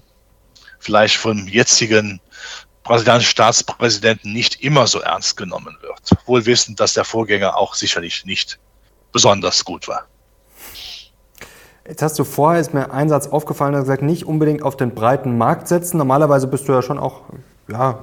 [0.79, 2.19] vielleicht vom jetzigen
[2.83, 6.27] brasilianischen Staatspräsidenten nicht immer so ernst genommen wird.
[6.27, 8.59] Wohl wissend, dass der Vorgänger auch sicherlich nicht
[9.11, 10.07] besonders gut war.
[11.87, 14.93] Jetzt hast du vorher, ist mir ein Satz aufgefallen, hast gesagt, nicht unbedingt auf den
[14.93, 15.97] breiten Markt setzen.
[15.97, 17.21] Normalerweise bist du ja schon auch
[17.71, 17.99] ja,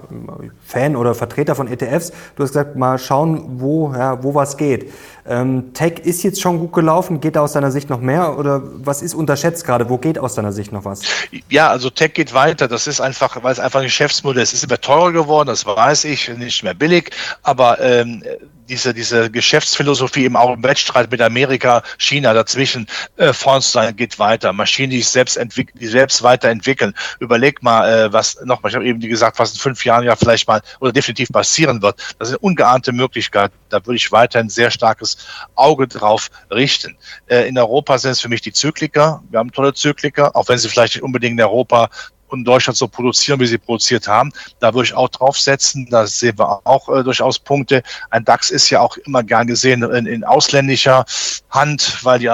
[0.64, 2.10] Fan oder Vertreter von ETFs.
[2.36, 4.92] Du hast gesagt, mal schauen, wo, ja, wo was geht.
[5.28, 7.20] Ähm, Tech ist jetzt schon gut gelaufen.
[7.20, 9.88] Geht da aus deiner Sicht noch mehr oder was ist unterschätzt gerade?
[9.88, 11.02] Wo geht aus deiner Sicht noch was?
[11.50, 12.66] Ja, also Tech geht weiter.
[12.66, 14.52] Das ist einfach, weil es einfach ein Geschäftsmodell ist.
[14.52, 17.10] Es ist immer teurer geworden, das weiß ich, nicht mehr billig.
[17.42, 18.22] Aber ähm,
[18.68, 23.96] diese, diese Geschäftsphilosophie im auch im Wettstreit mit Amerika, China dazwischen äh, vorn zu sein,
[23.96, 24.52] geht weiter.
[24.52, 25.38] Maschinen, die sich selbst,
[25.74, 26.94] die selbst weiterentwickeln.
[27.18, 30.46] Überleg mal, äh, was nochmal, ich habe eben gesagt, was in fünf Jahren ja vielleicht
[30.48, 31.96] mal oder definitiv passieren wird.
[32.18, 33.54] Das sind ungeahnte Möglichkeiten.
[33.70, 35.17] Da würde ich weiter ein sehr starkes
[35.54, 36.96] Auge drauf richten.
[37.26, 39.22] Äh, in Europa sind es für mich die Zykliker.
[39.30, 41.90] Wir haben tolle Zykliker, auch wenn sie vielleicht nicht unbedingt in Europa
[42.28, 44.32] und Deutschland so produzieren, wie sie produziert haben.
[44.60, 45.88] Da würde ich auch draufsetzen.
[45.90, 47.82] Da sehen wir auch äh, durchaus Punkte.
[48.10, 51.04] Ein DAX ist ja auch immer gern gesehen in, in ausländischer
[51.50, 52.30] Hand, weil die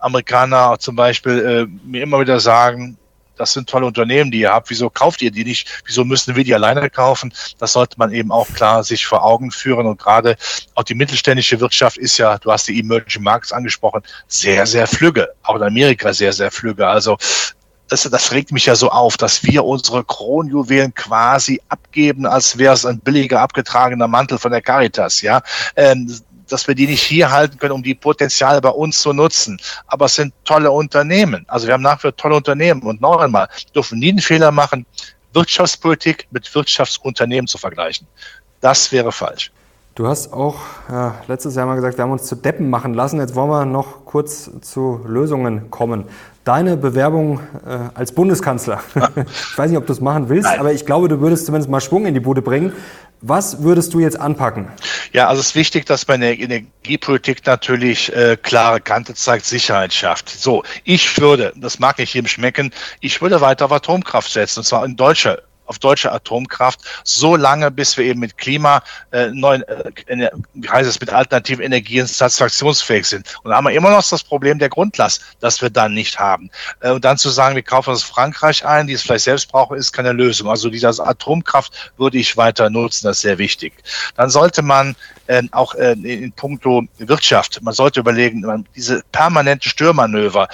[0.00, 2.98] Amerikaner zum Beispiel äh, mir immer wieder sagen,
[3.36, 4.70] das sind tolle Unternehmen, die ihr habt.
[4.70, 5.82] Wieso kauft ihr die nicht?
[5.86, 7.32] Wieso müssen wir die alleine kaufen?
[7.58, 9.86] Das sollte man eben auch klar sich vor Augen führen.
[9.86, 10.36] Und gerade
[10.74, 15.28] auch die mittelständische Wirtschaft ist ja, du hast die Emerging Markets angesprochen, sehr, sehr flügge.
[15.42, 16.86] Auch in Amerika sehr, sehr flügge.
[16.86, 17.16] Also
[17.88, 22.74] das, das regt mich ja so auf, dass wir unsere Kronjuwelen quasi abgeben, als wäre
[22.74, 25.42] es ein billiger abgetragener Mantel von der Caritas, ja.
[25.76, 26.10] Ähm,
[26.48, 29.58] dass wir die nicht hier halten können, um die Potenziale bei uns zu nutzen.
[29.86, 31.44] Aber es sind tolle Unternehmen.
[31.48, 32.82] Also wir haben nach wie vor tolle Unternehmen.
[32.82, 34.86] Und noch einmal, dürfen nie den Fehler machen,
[35.32, 38.06] Wirtschaftspolitik mit Wirtschaftsunternehmen zu vergleichen.
[38.60, 39.50] Das wäre falsch.
[39.94, 40.56] Du hast auch
[40.90, 43.20] ja, letztes Jahr mal gesagt, wir haben uns zu Deppen machen lassen.
[43.20, 46.06] Jetzt wollen wir noch kurz zu Lösungen kommen.
[46.42, 48.80] Deine Bewerbung äh, als Bundeskanzler.
[49.24, 50.58] ich weiß nicht, ob du es machen willst, Nein.
[50.58, 52.72] aber ich glaube, du würdest zumindest mal Schwung in die Bude bringen.
[53.20, 54.68] Was würdest du jetzt anpacken?
[55.12, 59.46] Ja, also es ist wichtig, dass man in der Energiepolitik natürlich äh, klare Kante zeigt,
[59.46, 60.28] Sicherheit schafft.
[60.28, 64.64] So, ich würde, das mag nicht jedem schmecken, ich würde weiter auf Atomkraft setzen, und
[64.64, 69.62] zwar in deutscher auf deutsche Atomkraft so lange, bis wir eben mit Klima, äh, neuen,
[69.62, 73.38] äh, wie heißt es, mit alternativen Energien satisfaktionsfähig sind.
[73.42, 76.50] Und da haben wir immer noch das Problem der Grundlast, das wir dann nicht haben.
[76.80, 79.76] Äh, und dann zu sagen, wir kaufen aus Frankreich ein, die es vielleicht selbst brauchen,
[79.76, 80.48] ist keine Lösung.
[80.48, 83.74] Also diese Atomkraft würde ich weiter nutzen, das ist sehr wichtig.
[84.16, 84.96] Dann sollte man
[85.26, 90.48] äh, auch äh, in puncto Wirtschaft, man sollte überlegen, man, diese permanente Störmanöver,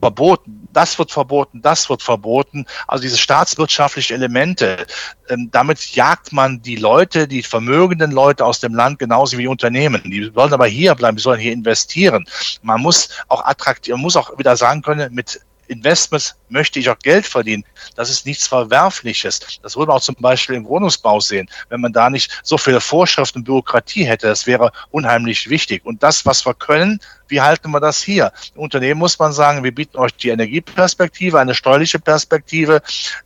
[0.00, 2.66] verboten, das wird verboten, das wird verboten.
[2.86, 4.86] Also diese staatswirtschaftlichen Elemente,
[5.28, 10.02] ähm, damit jagt man die Leute, die vermögenden Leute aus dem Land genauso wie Unternehmen.
[10.04, 12.26] Die sollen aber hier bleiben, die sollen hier investieren.
[12.62, 16.98] Man muss auch attraktiv, man muss auch wieder sagen können, mit Investments möchte ich auch
[16.98, 17.64] Geld verdienen.
[17.94, 19.60] Das ist nichts Verwerfliches.
[19.62, 21.48] Das würde man auch zum Beispiel im Wohnungsbau sehen.
[21.68, 25.84] Wenn man da nicht so viele Vorschriften und Bürokratie hätte, das wäre unheimlich wichtig.
[25.84, 28.32] Und das, was wir können, wie halten wir das hier?
[28.54, 32.82] Unternehmen muss man sagen, wir bieten euch die Energieperspektive, eine steuerliche Perspektive,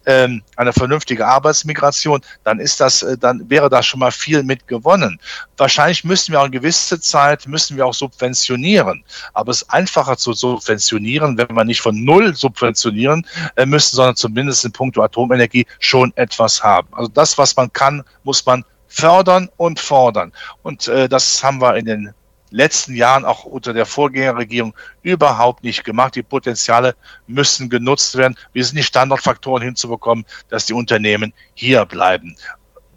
[0.07, 4.67] ähm, eine vernünftige Arbeitsmigration, dann ist das, äh, dann wäre da schon mal viel mit
[4.69, 5.19] gewonnen.
[5.57, 9.05] Wahrscheinlich müssen wir auch eine gewisse Zeit, müssen wir auch subventionieren.
[9.35, 13.27] Aber es ist einfacher zu subventionieren, wenn wir nicht von null subventionieren
[13.57, 16.89] äh, müssen, sondern zumindest in puncto Atomenergie schon etwas haben.
[16.93, 20.33] Also das, was man kann, muss man fördern und fordern.
[20.63, 22.15] Und äh, das haben wir in den
[22.53, 26.15] letzten Jahren auch unter der Vorgängerregierung überhaupt nicht gemacht.
[26.15, 26.95] Die Potenziale
[27.27, 28.37] müssen genutzt werden.
[28.53, 32.37] Wir sind die Standortfaktoren hinzubekommen, dass die Unternehmen hier bleiben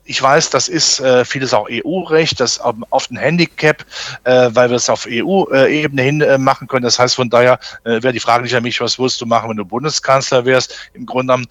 [0.06, 3.84] ich weiß, das ist äh, vieles auch EU-Recht, das ist oft ein Handicap,
[4.24, 6.84] äh, weil wir es auf EU-Ebene hin äh, machen können.
[6.84, 9.50] Das heißt, von daher äh, wäre die Frage nicht an mich, was würdest du machen,
[9.50, 10.76] wenn du Bundeskanzler wärst?
[10.94, 11.48] Im Grunde genommen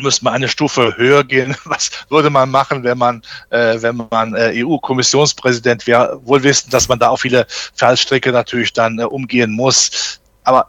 [0.00, 1.56] müsste man eine Stufe höher gehen.
[1.64, 6.20] Was würde man machen, wenn man, äh, wenn man äh, EU-Kommissionspräsident wäre?
[6.24, 10.20] Wohl wissen, dass man da auch viele Fallstricke natürlich dann äh, umgehen muss.
[10.44, 10.68] Aber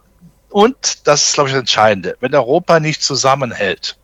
[0.50, 2.16] und das ist, glaube ich, das Entscheidende.
[2.20, 3.98] Wenn Europa nicht zusammenhält,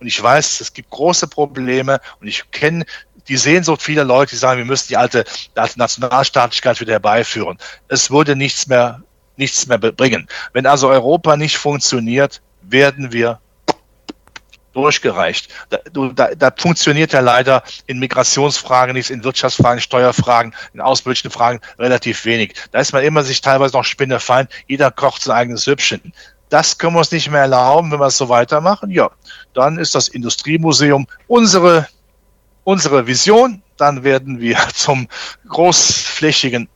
[0.00, 2.84] und ich weiß, es gibt große Probleme und ich kenne
[3.28, 5.24] die Sehnsucht vieler Leute, die sagen, wir müssen die alte,
[5.54, 7.58] die alte Nationalstaatlichkeit wieder herbeiführen.
[7.88, 9.02] Es würde nichts mehr,
[9.36, 10.28] nichts mehr bringen.
[10.52, 13.40] Wenn also Europa nicht funktioniert, werden wir
[14.76, 15.48] durchgereicht.
[15.70, 15.78] Da,
[16.14, 22.24] da, da funktioniert ja leider in Migrationsfragen nichts, in Wirtschaftsfragen, Steuerfragen, in außenpolitischen Fragen relativ
[22.26, 22.54] wenig.
[22.72, 24.50] Da ist man immer sich teilweise noch spinnefeind.
[24.66, 26.12] Jeder kocht sein eigenes Süppchen.
[26.50, 28.90] Das können wir uns nicht mehr erlauben, wenn wir es so weitermachen.
[28.90, 29.10] Ja,
[29.54, 31.88] dann ist das Industriemuseum unsere,
[32.64, 33.62] unsere Vision.
[33.78, 35.08] Dann werden wir zum
[35.48, 36.68] großflächigen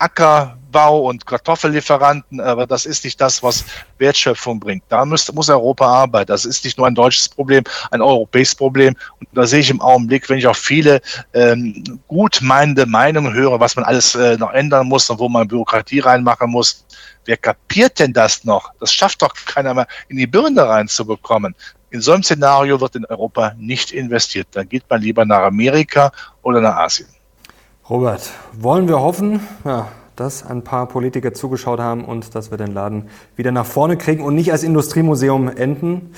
[0.71, 2.41] Ackerbau und Kartoffellieferanten.
[2.41, 3.65] Aber das ist nicht das, was
[3.99, 4.85] Wertschöpfung bringt.
[4.89, 6.29] Da muss, muss Europa arbeiten.
[6.29, 8.95] Das ist nicht nur ein deutsches Problem, ein europäisches Problem.
[9.19, 11.01] Und da sehe ich im Augenblick, wenn ich auch viele
[11.35, 16.01] ähm, gut Meinungen höre, was man alles äh, noch ändern muss und wo man Bürokratie
[16.01, 16.85] reinmachen muss,
[17.27, 18.73] Wer kapiert denn das noch?
[18.81, 21.55] Das schafft doch keiner mehr in die Birne reinzubekommen.
[21.91, 24.49] In so einem Szenario wird in Europa nicht investiert.
[24.53, 26.13] Da geht man lieber nach Amerika
[26.43, 27.09] oder nach Asien.
[27.91, 28.23] Robert,
[28.55, 29.89] wollen wir hoffen, ja,
[30.21, 34.23] dass ein paar Politiker zugeschaut haben und dass wir den Laden wieder nach vorne kriegen
[34.23, 36.13] und nicht als Industriemuseum enden.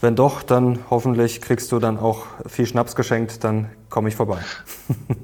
[0.00, 4.38] Wenn doch, dann hoffentlich kriegst du dann auch viel Schnaps geschenkt, dann komme ich vorbei.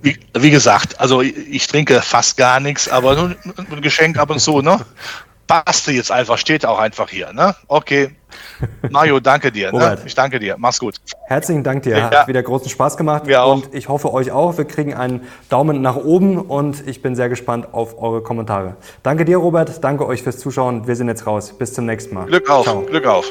[0.02, 4.30] Wie, wie, gesagt, also ich, ich, trinke fast gar nichts, aber nur ein Geschenk ab
[4.30, 4.80] und zu, ne?
[5.46, 7.54] Passte jetzt einfach, steht auch einfach hier, ne?
[7.68, 8.10] Okay.
[8.90, 9.72] Mario, danke dir.
[9.72, 9.98] Ne?
[10.04, 10.56] Ich danke dir.
[10.58, 10.96] Mach's gut.
[11.26, 11.96] Herzlichen Dank dir.
[11.96, 12.10] Ja.
[12.10, 13.26] Hat wieder großen Spaß gemacht.
[13.26, 13.54] Wir auch.
[13.54, 14.56] Und ich hoffe euch auch.
[14.56, 18.76] Wir kriegen einen Daumen nach oben und ich bin sehr gespannt auf eure Kommentare.
[19.02, 19.84] Danke dir, Robert.
[19.84, 20.86] Danke euch fürs Zuschauen.
[20.86, 21.56] Wir sind jetzt raus.
[21.56, 22.26] Bis zum nächsten Mal.
[22.26, 22.64] Glück auf.
[22.64, 22.82] Ciao.
[22.82, 23.30] Glück auf.